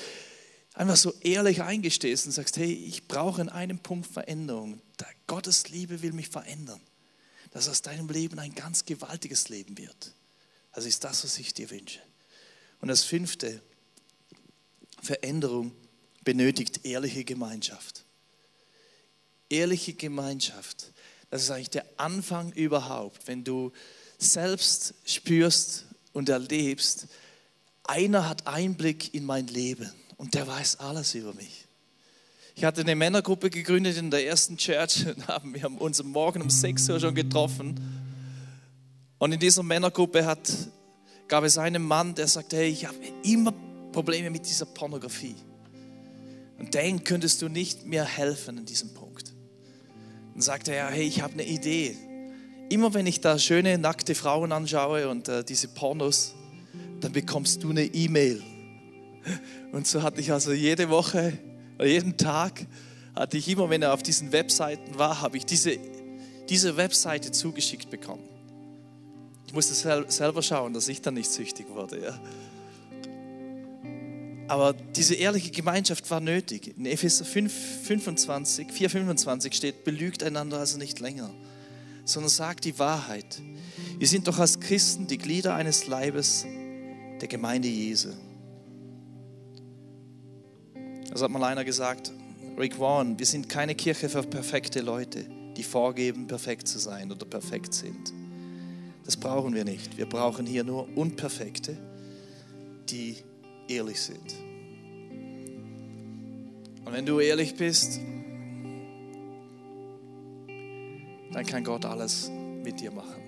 einfach 0.74 0.98
so 0.98 1.14
ehrlich 1.22 1.62
eingestehst 1.62 2.26
und 2.26 2.32
sagst, 2.32 2.58
hey, 2.58 2.72
ich 2.72 3.08
brauche 3.08 3.42
in 3.42 3.50
einem 3.50 3.80
Punkt 3.80 4.08
Veränderung. 4.08 4.82
Gottes 5.26 5.70
Liebe 5.70 6.02
will 6.02 6.14
mich 6.14 6.30
verändern. 6.30 6.82
Dass 7.52 7.68
aus 7.68 7.82
deinem 7.82 8.10
Leben 8.10 8.40
ein 8.40 8.54
ganz 8.54 8.86
gewaltiges 8.86 9.50
Leben 9.50 9.78
wird. 9.78 10.14
Das 10.74 10.86
ist 10.86 11.04
das, 11.04 11.24
was 11.24 11.38
ich 11.40 11.54
dir 11.54 11.70
wünsche. 11.70 12.00
Und 12.82 12.88
das 12.90 13.04
fünfte, 13.04 13.62
Veränderung 15.02 15.72
benötigt 16.24 16.86
ehrliche 16.86 17.24
Gemeinschaft. 17.24 18.06
Ehrliche 19.50 19.94
Gemeinschaft, 19.94 20.92
das 21.32 21.44
ist 21.44 21.52
eigentlich 21.52 21.70
der 21.72 21.86
Anfang 21.98 22.52
überhaupt, 22.52 23.28
wenn 23.28 23.44
du 23.44 23.72
selbst 24.18 24.94
spürst 25.06 25.86
und 26.14 26.30
erlebst, 26.30 27.08
einer 27.84 28.30
hat 28.30 28.46
Einblick 28.46 29.14
in 29.14 29.26
mein 29.26 29.48
Leben 29.48 29.92
und 30.18 30.36
der 30.36 30.46
weiß 30.46 30.78
alles 30.78 31.16
über 31.16 31.34
mich. 31.34 31.66
Ich 32.60 32.66
hatte 32.66 32.82
eine 32.82 32.94
Männergruppe 32.94 33.50
gegründet 33.50 33.96
in 33.96 34.12
der 34.12 34.28
ersten 34.28 34.58
Church 34.58 35.06
und 35.16 35.30
haben, 35.30 35.54
wir 35.54 35.64
haben 35.64 35.78
uns 35.78 36.04
morgen 36.04 36.42
um 36.42 36.50
6 36.50 36.90
Uhr 36.90 37.00
schon 37.00 37.16
getroffen. 37.16 37.80
Und 39.18 39.32
in 39.32 39.40
dieser 39.40 39.64
Männergruppe 39.64 40.26
hat, 40.26 40.52
gab 41.30 41.46
es 41.46 41.58
einen 41.58 41.82
Mann, 41.82 42.16
der 42.16 42.28
sagte, 42.28 42.58
hey, 42.58 42.68
ich 42.68 42.86
habe 42.86 42.98
immer 43.24 43.54
Probleme 43.94 44.30
mit 44.30 44.46
dieser 44.46 44.66
Pornografie. 44.66 45.38
Und 46.58 46.74
den 46.74 47.06
könntest 47.06 47.42
du 47.42 47.48
nicht 47.48 47.86
mehr 47.86 48.04
helfen 48.04 48.58
in 48.58 48.66
diesem 48.66 48.94
Punkt. 48.94 49.34
Dann 50.34 50.42
sagte 50.42 50.76
er, 50.76 50.90
hey, 50.90 51.08
ich 51.08 51.22
habe 51.22 51.36
eine 51.36 51.46
Idee. 51.46 51.96
Immer 52.68 52.94
wenn 52.94 53.08
ich 53.08 53.22
da 53.22 53.40
schöne 53.40 53.78
nackte 53.78 54.16
Frauen 54.16 54.52
anschaue 54.52 55.08
und 55.08 55.30
äh, 55.30 55.46
diese 55.46 55.70
Pornos, 55.70 56.36
dann 57.00 57.14
bekommst 57.14 57.64
du 57.64 57.70
eine 57.70 57.86
E-Mail. 57.86 58.44
Und 59.72 59.88
so 59.88 60.04
hatte 60.04 60.20
ich 60.20 60.34
also 60.34 60.52
jede 60.52 60.90
Woche 60.90 61.38
oder 61.80 61.88
jeden 61.88 62.18
Tag, 62.18 62.68
hatte 63.16 63.38
ich 63.38 63.48
immer, 63.48 63.70
wenn 63.70 63.82
er 63.82 63.94
auf 63.94 64.04
diesen 64.04 64.32
Webseiten 64.32 65.00
war, 65.00 65.22
habe 65.22 65.38
ich 65.38 65.46
diese, 65.46 65.78
diese 66.50 66.78
Webseite 66.78 67.32
zugeschickt 67.32 67.90
bekommen. 67.90 68.24
Ich 69.48 69.54
musste 69.54 69.74
selber 69.74 70.44
schauen, 70.44 70.74
dass 70.74 70.88
ich 70.90 71.02
dann 71.02 71.16
nicht 71.16 71.32
süchtig 71.32 71.68
wurde. 71.70 72.04
Ja. 72.04 72.20
Aber 74.48 74.74
diese 74.74 75.16
ehrliche 75.16 75.52
Gemeinschaft 75.52 76.10
war 76.12 76.20
nötig. 76.20 76.76
In 76.78 76.86
Epheser 76.86 77.26
5, 77.26 77.52
25, 77.84 78.72
4, 78.72 78.90
25 78.90 79.54
steht, 79.54 79.84
belügt 79.84 80.22
einander 80.22 80.60
also 80.60 80.78
nicht 80.78 81.00
länger, 81.00 81.32
sondern 82.06 82.30
sagt 82.30 82.66
die 82.66 82.78
Wahrheit. 82.78 83.42
Wir 83.98 84.08
sind 84.08 84.28
doch 84.28 84.38
als 84.38 84.60
Christen 84.60 85.08
die 85.08 85.18
Glieder 85.18 85.56
eines 85.56 85.88
Leibes 85.88 86.46
der 87.22 87.28
Gemeinde 87.28 87.68
Jesu. 87.68 88.10
Das 91.12 91.22
hat 91.22 91.32
mal 91.32 91.44
einer 91.44 91.66
gesagt, 91.66 92.12
Rick 92.58 92.80
Warren, 92.80 93.18
wir 93.18 93.26
sind 93.26 93.50
keine 93.50 93.74
Kirche 93.74 94.10
für 94.10 94.22
perfekte 94.24 94.82
Leute, 94.82 95.26
die 95.56 95.64
vorgeben, 95.64 96.28
perfekt 96.28 96.68
zu 96.68 96.78
sein 96.78 97.12
oder 97.12 97.26
perfekt 97.26 97.74
sind. 97.74 98.14
Das 99.06 99.18
brauchen 99.18 99.56
wir 99.56 99.66
nicht. 99.66 99.98
Wir 99.98 100.08
brauchen 100.08 100.46
hier 100.46 100.64
nur 100.64 100.88
Unperfekte, 100.96 101.78
die 102.90 103.18
ehrlich 103.68 104.00
sind. 104.02 104.36
Und 106.86 106.94
wenn 106.94 107.06
du 107.06 107.20
ehrlich 107.20 107.56
bist, 107.56 108.00
dann 111.32 111.46
kann 111.46 111.64
Gott 111.64 111.86
alles 111.86 112.30
mit 112.64 112.82
dir 112.82 112.92
machen. 112.92 113.24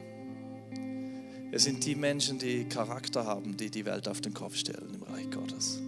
Es 1.51 1.63
sind 1.63 1.85
die 1.85 1.95
Menschen, 1.95 2.39
die 2.39 2.65
Charakter 2.65 3.25
haben, 3.25 3.57
die 3.57 3.69
die 3.69 3.85
Welt 3.85 4.07
auf 4.07 4.21
den 4.21 4.33
Kopf 4.33 4.55
stellen 4.55 4.93
im 4.93 5.03
Reich 5.03 5.29
Gottes. 5.31 5.79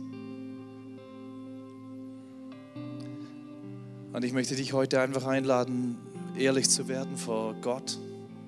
Und 4.13 4.23
ich 4.23 4.32
möchte 4.32 4.56
dich 4.56 4.73
heute 4.73 5.02
einfach 5.02 5.26
einladen, 5.26 5.97
ehrlich 6.38 6.69
zu 6.69 6.88
werden 6.88 7.17
vor 7.17 7.56
Gott, 7.62 7.97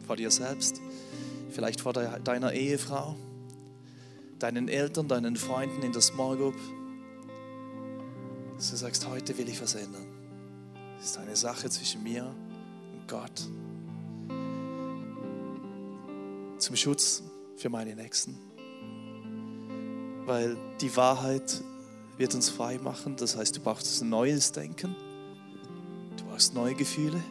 vor 0.05 0.15
dir 0.15 0.29
selbst, 0.29 0.79
vielleicht 1.49 1.81
vor 1.81 1.91
deiner 1.91 2.53
Ehefrau, 2.53 3.15
deinen 4.37 4.67
Eltern, 4.67 5.07
deinen 5.07 5.35
Freunden 5.35 5.81
in 5.81 5.91
der 5.91 6.03
Small 6.03 6.37
Group. 6.37 6.55
Dass 8.57 8.69
du 8.69 8.77
sagst, 8.77 9.07
heute 9.07 9.35
will 9.39 9.49
ich 9.49 9.59
was 9.59 9.73
ändern. 9.73 10.05
Es 10.99 11.07
ist 11.07 11.17
eine 11.17 11.35
Sache 11.35 11.67
zwischen 11.67 12.03
mir 12.03 12.25
und 12.93 13.07
Gott. 13.07 13.49
Zum 16.59 16.75
Schutz 16.75 17.23
für 17.57 17.69
meine 17.69 17.95
Nächsten. 17.95 18.37
Weil 20.27 20.57
die 20.79 20.95
Wahrheit 20.95 21.63
wird 22.17 22.35
uns 22.35 22.49
frei 22.49 22.77
machen. 22.77 23.15
Das 23.17 23.35
heißt, 23.35 23.57
du 23.57 23.61
brauchst 23.61 24.01
ein 24.03 24.09
neues 24.09 24.51
Denken. 24.51 24.95
Brauchst 26.35 26.53
neue 26.53 26.75
Gefühle. 26.75 27.23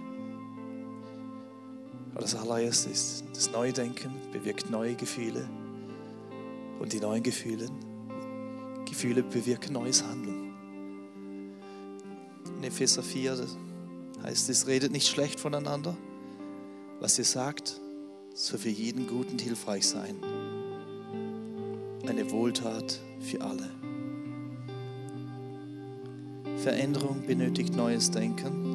Aber 2.12 2.22
das 2.22 2.34
allererste 2.34 2.88
ist, 2.88 3.22
das 3.34 3.52
neue 3.52 3.70
Denken 3.70 4.14
bewirkt 4.32 4.70
neue 4.70 4.94
Gefühle. 4.94 5.46
Und 6.80 6.94
die 6.94 7.00
neuen 7.00 7.22
Gefühle, 7.22 7.68
Gefühle 8.88 9.22
bewirken 9.22 9.74
neues 9.74 10.02
Handeln. 10.02 10.54
In 12.56 12.64
Epheser 12.64 13.02
4 13.02 13.46
heißt 14.22 14.48
es, 14.48 14.66
redet 14.66 14.90
nicht 14.90 15.06
schlecht 15.06 15.38
voneinander. 15.38 15.94
Was 16.98 17.18
ihr 17.18 17.26
sagt, 17.26 17.78
soll 18.32 18.58
für 18.58 18.70
jeden 18.70 19.06
gut 19.06 19.30
und 19.30 19.42
hilfreich 19.42 19.86
sein. 19.86 20.16
Eine 22.08 22.30
Wohltat 22.30 23.02
für 23.20 23.42
alle. 23.42 23.70
Veränderung 26.56 27.26
benötigt 27.26 27.76
neues 27.76 28.10
Denken. 28.10 28.73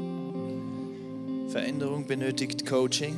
Veränderung 1.50 2.06
benötigt 2.06 2.68
Coaching. 2.68 3.16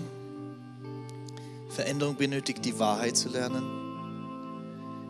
Veränderung 1.70 2.16
benötigt 2.16 2.64
die 2.64 2.80
Wahrheit 2.80 3.18
zu 3.18 3.28
lernen. 3.28 3.64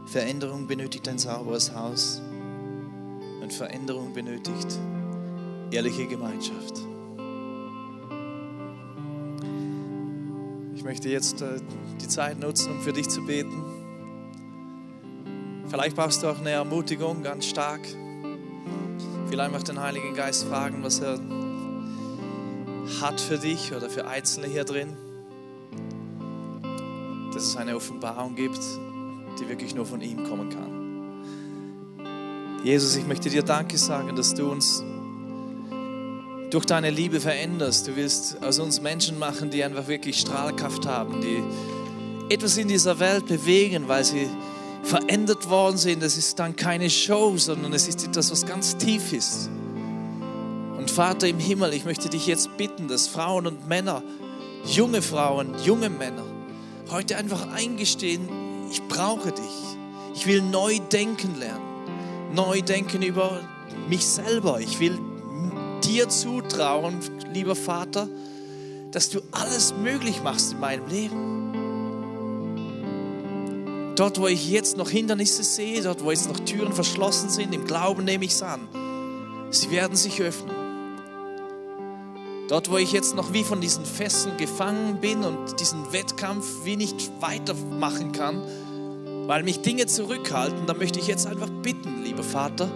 Veränderung 0.07 0.65
benötigt 0.65 1.07
ein 1.07 1.19
sauberes 1.19 1.75
Haus 1.75 2.19
und 3.41 3.53
Veränderung 3.53 4.11
benötigt 4.13 4.79
ehrliche 5.69 6.07
Gemeinschaft. 6.07 6.81
Ich 10.73 10.83
möchte 10.83 11.09
jetzt 11.09 11.43
äh, 11.43 11.59
die 12.01 12.07
Zeit 12.07 12.39
nutzen, 12.39 12.71
um 12.71 12.81
für 12.81 12.91
dich 12.91 13.07
zu 13.07 13.23
beten. 13.23 13.63
Vielleicht 15.67 15.95
brauchst 15.95 16.23
du 16.23 16.27
auch 16.27 16.39
eine 16.39 16.49
Ermutigung 16.49 17.21
ganz 17.21 17.45
stark. 17.45 17.81
Vielleicht 19.27 19.53
einfach 19.53 19.63
den 19.63 19.79
Heiligen 19.79 20.15
Geist 20.15 20.45
fragen, 20.45 20.83
was 20.83 20.99
er 21.01 21.19
hat 22.99 23.21
für 23.21 23.37
dich 23.37 23.73
oder 23.73 23.89
für 23.89 24.07
Einzelne 24.07 24.47
hier 24.47 24.63
drin. 24.63 24.97
Dass 27.33 27.43
es 27.43 27.55
eine 27.55 27.75
Offenbarung 27.75 28.35
gibt, 28.35 28.59
die 29.39 29.47
wirklich 29.47 29.73
nur 29.75 29.85
von 29.85 30.01
ihm 30.01 30.23
kommen 30.23 30.49
kann. 30.49 30.81
Jesus, 32.63 32.95
ich 32.95 33.07
möchte 33.07 33.29
dir 33.29 33.43
Danke 33.43 33.77
sagen, 33.77 34.15
dass 34.15 34.33
du 34.33 34.51
uns 34.51 34.83
durch 36.51 36.65
deine 36.65 36.89
Liebe 36.89 37.19
veränderst. 37.19 37.87
Du 37.87 37.95
willst 37.95 38.43
aus 38.43 38.59
uns 38.59 38.81
Menschen 38.81 39.17
machen, 39.17 39.49
die 39.49 39.63
einfach 39.63 39.87
wirklich 39.87 40.19
Strahlkraft 40.19 40.85
haben, 40.85 41.21
die 41.21 41.41
etwas 42.33 42.57
in 42.57 42.67
dieser 42.67 42.99
Welt 42.99 43.25
bewegen, 43.25 43.87
weil 43.87 44.03
sie 44.03 44.27
verändert 44.83 45.49
worden 45.49 45.77
sind. 45.77 46.03
Es 46.03 46.17
ist 46.17 46.39
dann 46.39 46.55
keine 46.55 46.89
Show, 46.89 47.37
sondern 47.37 47.73
es 47.73 47.87
ist 47.87 48.05
etwas, 48.05 48.31
was 48.31 48.45
ganz 48.45 48.77
tief 48.77 49.13
ist. 49.13 49.49
Vater 50.91 51.27
im 51.27 51.39
Himmel, 51.39 51.73
ich 51.73 51.85
möchte 51.85 52.09
dich 52.09 52.27
jetzt 52.27 52.57
bitten, 52.57 52.89
dass 52.89 53.07
Frauen 53.07 53.47
und 53.47 53.67
Männer, 53.69 54.03
junge 54.65 55.01
Frauen, 55.01 55.55
junge 55.63 55.89
Männer, 55.89 56.25
heute 56.91 57.15
einfach 57.15 57.49
eingestehen, 57.53 58.27
ich 58.69 58.83
brauche 58.83 59.31
dich. 59.31 59.77
Ich 60.13 60.27
will 60.27 60.41
neu 60.41 60.79
denken 60.91 61.39
lernen. 61.39 61.63
Neu 62.35 62.61
denken 62.61 63.01
über 63.01 63.39
mich 63.87 64.05
selber. 64.05 64.59
Ich 64.59 64.81
will 64.81 64.99
dir 65.83 66.09
zutrauen, 66.09 66.99
lieber 67.33 67.55
Vater, 67.55 68.09
dass 68.91 69.09
du 69.09 69.21
alles 69.31 69.73
möglich 69.73 70.21
machst 70.21 70.51
in 70.51 70.59
meinem 70.59 70.87
Leben. 70.89 71.53
Dort, 73.95 74.19
wo 74.19 74.27
ich 74.27 74.51
jetzt 74.51 74.75
noch 74.77 74.89
Hindernisse 74.89 75.43
sehe, 75.43 75.81
dort, 75.81 76.03
wo 76.03 76.11
jetzt 76.11 76.27
noch 76.27 76.39
Türen 76.41 76.73
verschlossen 76.73 77.29
sind, 77.29 77.55
im 77.55 77.63
Glauben 77.65 78.03
nehme 78.03 78.25
ich 78.25 78.31
es 78.31 78.43
an. 78.43 78.67
Sie 79.51 79.71
werden 79.71 79.95
sich 79.95 80.21
öffnen. 80.21 80.60
Dort, 82.51 82.69
wo 82.69 82.75
ich 82.75 82.91
jetzt 82.91 83.15
noch 83.15 83.31
wie 83.31 83.45
von 83.45 83.61
diesen 83.61 83.85
Fesseln 83.85 84.35
gefangen 84.35 84.99
bin 84.99 85.23
und 85.23 85.57
diesen 85.61 85.93
Wettkampf 85.93 86.65
wie 86.65 86.75
nicht 86.75 87.09
weitermachen 87.21 88.11
kann, 88.11 88.43
weil 89.25 89.43
mich 89.43 89.61
Dinge 89.61 89.85
zurückhalten, 89.85 90.65
da 90.65 90.73
möchte 90.73 90.99
ich 90.99 91.07
jetzt 91.07 91.27
einfach 91.27 91.49
bitten, 91.49 92.03
lieber 92.03 92.23
Vater, 92.23 92.69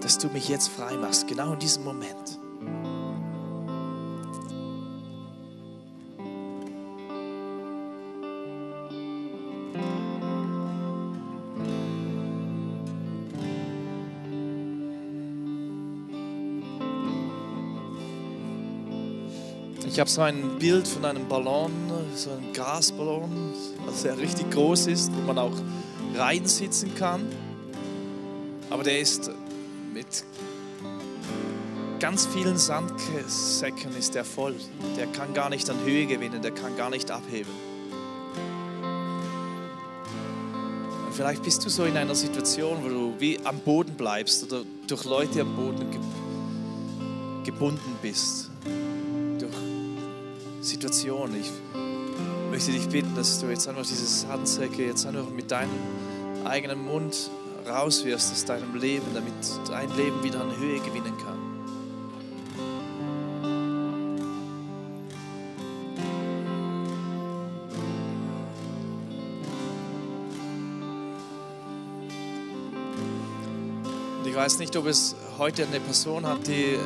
dass 0.00 0.16
du 0.16 0.28
mich 0.28 0.48
jetzt 0.48 0.68
frei 0.68 0.96
machst, 0.96 1.28
genau 1.28 1.52
in 1.52 1.58
diesem 1.58 1.84
Moment. 1.84 2.35
Ich 19.96 20.00
habe 20.00 20.10
so 20.10 20.20
ein 20.20 20.58
Bild 20.58 20.86
von 20.86 21.06
einem 21.06 21.26
Ballon, 21.26 21.72
so 22.14 22.30
einem 22.30 22.52
Gasballon, 22.52 23.54
also 23.86 24.08
der 24.08 24.18
richtig 24.18 24.50
groß 24.50 24.88
ist, 24.88 25.10
wo 25.10 25.22
man 25.22 25.38
auch 25.38 25.56
reinsitzen 26.14 26.94
kann. 26.94 27.24
Aber 28.68 28.82
der 28.82 29.00
ist 29.00 29.30
mit 29.94 30.06
ganz 31.98 32.26
vielen 32.26 32.58
Sandsäcken 32.58 33.96
ist 33.96 34.14
der 34.14 34.26
voll. 34.26 34.56
Der 34.98 35.06
kann 35.06 35.32
gar 35.32 35.48
nicht 35.48 35.70
an 35.70 35.82
Höhe 35.82 36.04
gewinnen, 36.04 36.42
der 36.42 36.50
kann 36.50 36.76
gar 36.76 36.90
nicht 36.90 37.10
abheben. 37.10 37.54
Und 41.06 41.14
vielleicht 41.14 41.42
bist 41.42 41.64
du 41.64 41.70
so 41.70 41.86
in 41.86 41.96
einer 41.96 42.14
Situation, 42.14 42.84
wo 42.84 42.88
du 42.90 43.14
wie 43.18 43.40
am 43.44 43.60
Boden 43.60 43.94
bleibst 43.94 44.44
oder 44.44 44.60
durch 44.88 45.04
Leute 45.04 45.40
am 45.40 45.56
Boden 45.56 45.86
gebunden 47.44 47.96
bist. 48.02 48.50
Durch 50.66 50.72
Situationen. 50.72 51.40
Ich 51.40 51.52
möchte 52.50 52.72
dich 52.72 52.88
bitten, 52.88 53.14
dass 53.14 53.38
du 53.38 53.46
jetzt 53.46 53.68
einfach 53.68 53.86
diese 53.86 54.04
Sandsäcke 54.04 54.84
jetzt 54.84 55.06
einfach 55.06 55.30
mit 55.30 55.48
deinem 55.52 55.70
eigenen 56.44 56.84
Mund 56.84 57.30
rauswirfst 57.68 58.32
aus 58.32 58.44
deinem 58.46 58.74
Leben, 58.74 59.06
damit 59.14 59.32
dein 59.68 59.88
Leben 59.96 60.24
wieder 60.24 60.40
an 60.40 60.56
Höhe 60.58 60.80
gewinnen 60.80 61.12
kann. 61.24 61.38
Ich 74.24 74.34
weiß 74.34 74.58
nicht, 74.58 74.76
ob 74.76 74.86
es 74.86 75.14
heute 75.38 75.64
eine 75.64 75.78
Person 75.78 76.26
hat, 76.26 76.44
die 76.48 76.76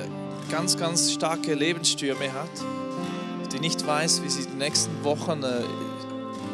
ganz, 0.51 0.77
ganz 0.77 1.13
starke 1.13 1.55
Lebensstürme 1.55 2.31
hat, 2.35 2.51
die 3.53 3.61
nicht 3.61 3.87
weiß, 3.87 4.23
wie 4.23 4.29
sie 4.29 4.47
die 4.47 4.57
nächsten 4.57 5.05
Wochen 5.05 5.43
äh, 5.43 5.63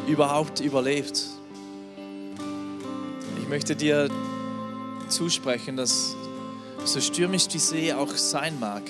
überhaupt 0.07 0.59
überlebt. 0.59 1.25
Ich 3.41 3.47
möchte 3.47 3.75
dir 3.75 4.09
zusprechen, 5.07 5.77
dass 5.77 6.15
so 6.85 6.99
stürmisch 6.99 7.47
die 7.47 7.59
See 7.59 7.93
auch 7.93 8.15
sein 8.15 8.59
mag, 8.59 8.83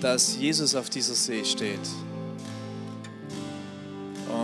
dass 0.00 0.36
Jesus 0.36 0.74
auf 0.74 0.90
dieser 0.90 1.14
See 1.14 1.44
steht 1.44 1.80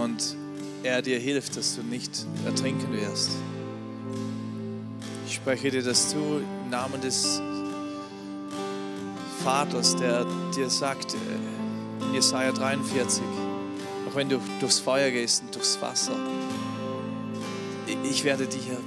und 0.02 0.36
er 0.82 1.02
dir 1.02 1.18
hilft, 1.18 1.56
dass 1.56 1.76
du 1.76 1.82
nicht 1.82 2.26
ertrinken 2.46 2.92
wirst. 2.92 3.32
Ich 5.26 5.34
spreche 5.34 5.70
dir 5.70 5.82
das 5.82 6.10
zu 6.10 6.16
im 6.64 6.70
Namen 6.70 7.00
des 7.00 7.40
Vaters, 9.44 9.96
der 9.96 10.26
dir 10.54 10.68
sagt 10.68 11.14
äh, 11.14 11.59
in 12.10 12.14
Jesaja 12.14 12.50
43, 12.50 13.22
auch 14.08 14.16
wenn 14.16 14.28
du 14.28 14.40
durchs 14.58 14.80
Feuer 14.80 15.10
gehst 15.10 15.44
und 15.44 15.54
durchs 15.54 15.80
Wasser, 15.80 16.16
ich 18.02 18.24
werde 18.24 18.46
dir, 18.46 18.78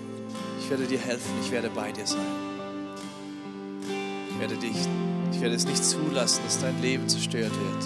ich 0.60 0.70
werde 0.70 0.86
dir 0.86 1.00
helfen, 1.00 1.32
ich 1.42 1.52
werde 1.52 1.70
bei 1.70 1.92
dir 1.92 2.06
sein. 2.06 2.20
Ich 4.30 4.40
werde 4.40 4.56
dich, 4.56 4.76
ich 5.32 5.40
werde 5.40 5.56
es 5.56 5.66
nicht 5.66 5.84
zulassen, 5.84 6.42
dass 6.44 6.60
dein 6.60 6.82
Leben 6.82 7.08
zerstört 7.08 7.52
wird. 7.52 7.86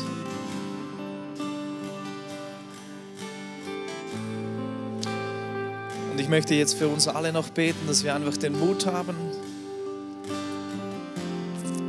Und 6.11 6.19
ich 6.19 6.29
möchte 6.29 6.55
jetzt 6.55 6.73
für 6.73 6.87
uns 6.87 7.07
alle 7.07 7.31
noch 7.31 7.49
beten, 7.49 7.85
dass 7.85 8.03
wir 8.03 8.15
einfach 8.15 8.37
den 8.37 8.59
Mut 8.59 8.87
haben, 8.87 9.15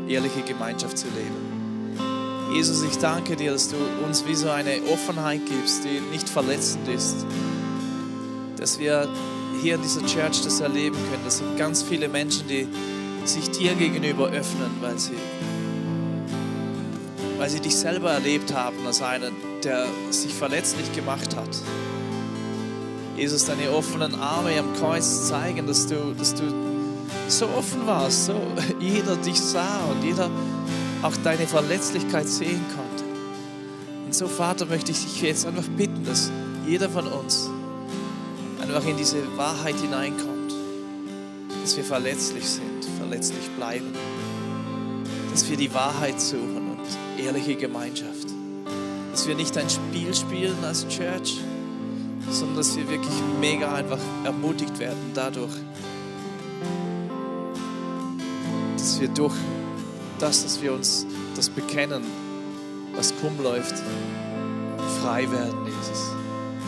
ehrliche 0.06 0.42
Gemeinschaft 0.42 0.98
zu 0.98 1.06
leben. 1.08 1.47
Jesus, 2.52 2.82
ich 2.82 2.96
danke 2.98 3.37
dir, 3.37 3.52
dass 3.52 3.68
du 3.68 3.76
uns 4.04 4.26
wie 4.26 4.34
so 4.34 4.48
eine 4.48 4.80
Offenheit 4.90 5.40
gibst, 5.46 5.84
die 5.84 6.00
nicht 6.11 6.28
verletzend 6.28 6.88
ist. 6.88 7.26
Dass 8.56 8.78
wir 8.78 9.08
hier 9.61 9.74
in 9.74 9.82
dieser 9.82 10.04
Church 10.06 10.42
das 10.42 10.61
erleben 10.61 10.96
können. 10.96 11.22
Das 11.24 11.38
sind 11.38 11.56
ganz 11.58 11.82
viele 11.82 12.08
Menschen, 12.08 12.48
die 12.48 12.66
sich 13.24 13.50
dir 13.50 13.74
gegenüber 13.74 14.28
öffnen, 14.28 14.70
weil 14.80 14.98
sie, 14.98 15.18
weil 17.37 17.50
sie 17.50 17.61
dich 17.61 17.76
selber 17.76 18.12
erlebt 18.12 18.54
haben 18.54 18.87
als 18.87 19.02
einen, 19.02 19.34
der 19.62 19.87
sich 20.11 20.32
verletzlich 20.32 20.92
gemacht 20.94 21.37
hat. 21.37 21.50
Jesus, 23.16 23.44
deine 23.44 23.70
offenen 23.72 24.14
Arme 24.14 24.58
am 24.58 24.74
Kreuz 24.74 25.28
zeigen, 25.28 25.66
dass 25.66 25.87
du, 25.87 26.14
dass 26.16 26.34
du 26.34 26.44
so 27.26 27.46
offen 27.48 27.87
warst, 27.87 28.26
so 28.26 28.34
jeder 28.80 29.16
dich 29.16 29.40
sah 29.40 29.80
und 29.90 30.02
jeder 30.02 30.30
auch 31.02 31.16
deine 31.22 31.46
Verletzlichkeit 31.46 32.28
sehen 32.28 32.64
konnte. 32.74 33.04
Und 34.06 34.14
so, 34.14 34.26
Vater, 34.26 34.66
möchte 34.66 34.92
ich 34.92 35.02
dich 35.04 35.22
jetzt 35.22 35.46
einfach 35.46 35.68
bitten, 35.76 36.04
dass 36.04 36.30
jeder 36.66 36.88
von 36.88 37.06
uns 37.06 37.48
einfach 38.61 38.87
in 38.87 38.96
diese 38.96 39.18
Wahrheit 39.37 39.76
hineinkommt, 39.76 40.52
dass 41.62 41.76
wir 41.76 41.84
verletzlich 41.84 42.44
sind, 42.44 42.84
verletzlich 42.98 43.48
bleiben, 43.56 43.92
dass 45.30 45.48
wir 45.48 45.56
die 45.56 45.72
Wahrheit 45.72 46.20
suchen 46.20 46.72
und 46.72 47.24
ehrliche 47.24 47.54
Gemeinschaft, 47.54 48.28
dass 49.12 49.26
wir 49.26 49.34
nicht 49.34 49.56
ein 49.56 49.70
Spiel 49.70 50.14
spielen 50.14 50.56
als 50.64 50.87
Church, 50.88 51.40
sondern 52.30 52.56
dass 52.56 52.76
wir 52.76 52.88
wirklich 52.88 53.14
mega 53.40 53.72
einfach 53.72 54.00
ermutigt 54.24 54.78
werden 54.78 55.12
dadurch, 55.14 55.52
dass 58.76 59.00
wir 59.00 59.08
durch 59.08 59.34
das, 60.18 60.42
dass 60.42 60.61
wir 60.62 60.72
uns 60.72 61.07
das 61.37 61.48
bekennen, 61.48 62.04
was 62.94 63.14
krumm 63.20 63.40
läuft, 63.42 63.74
frei 65.02 65.31
werden, 65.31 65.66
Jesus. 65.66 66.11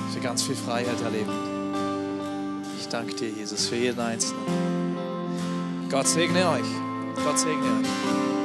Dass 0.06 0.14
wir 0.14 0.22
ganz 0.22 0.42
viel 0.42 0.56
Freiheit 0.56 1.00
erleben. 1.02 1.32
Ich 2.78 2.88
danke 2.88 3.14
dir, 3.14 3.28
Jesus, 3.28 3.68
für 3.68 3.76
jeden 3.76 4.00
Einzelnen. 4.00 4.44
Gott 5.90 6.06
segne 6.06 6.48
euch. 6.48 7.24
Gott 7.24 7.38
segne 7.38 7.80
euch. 7.80 8.39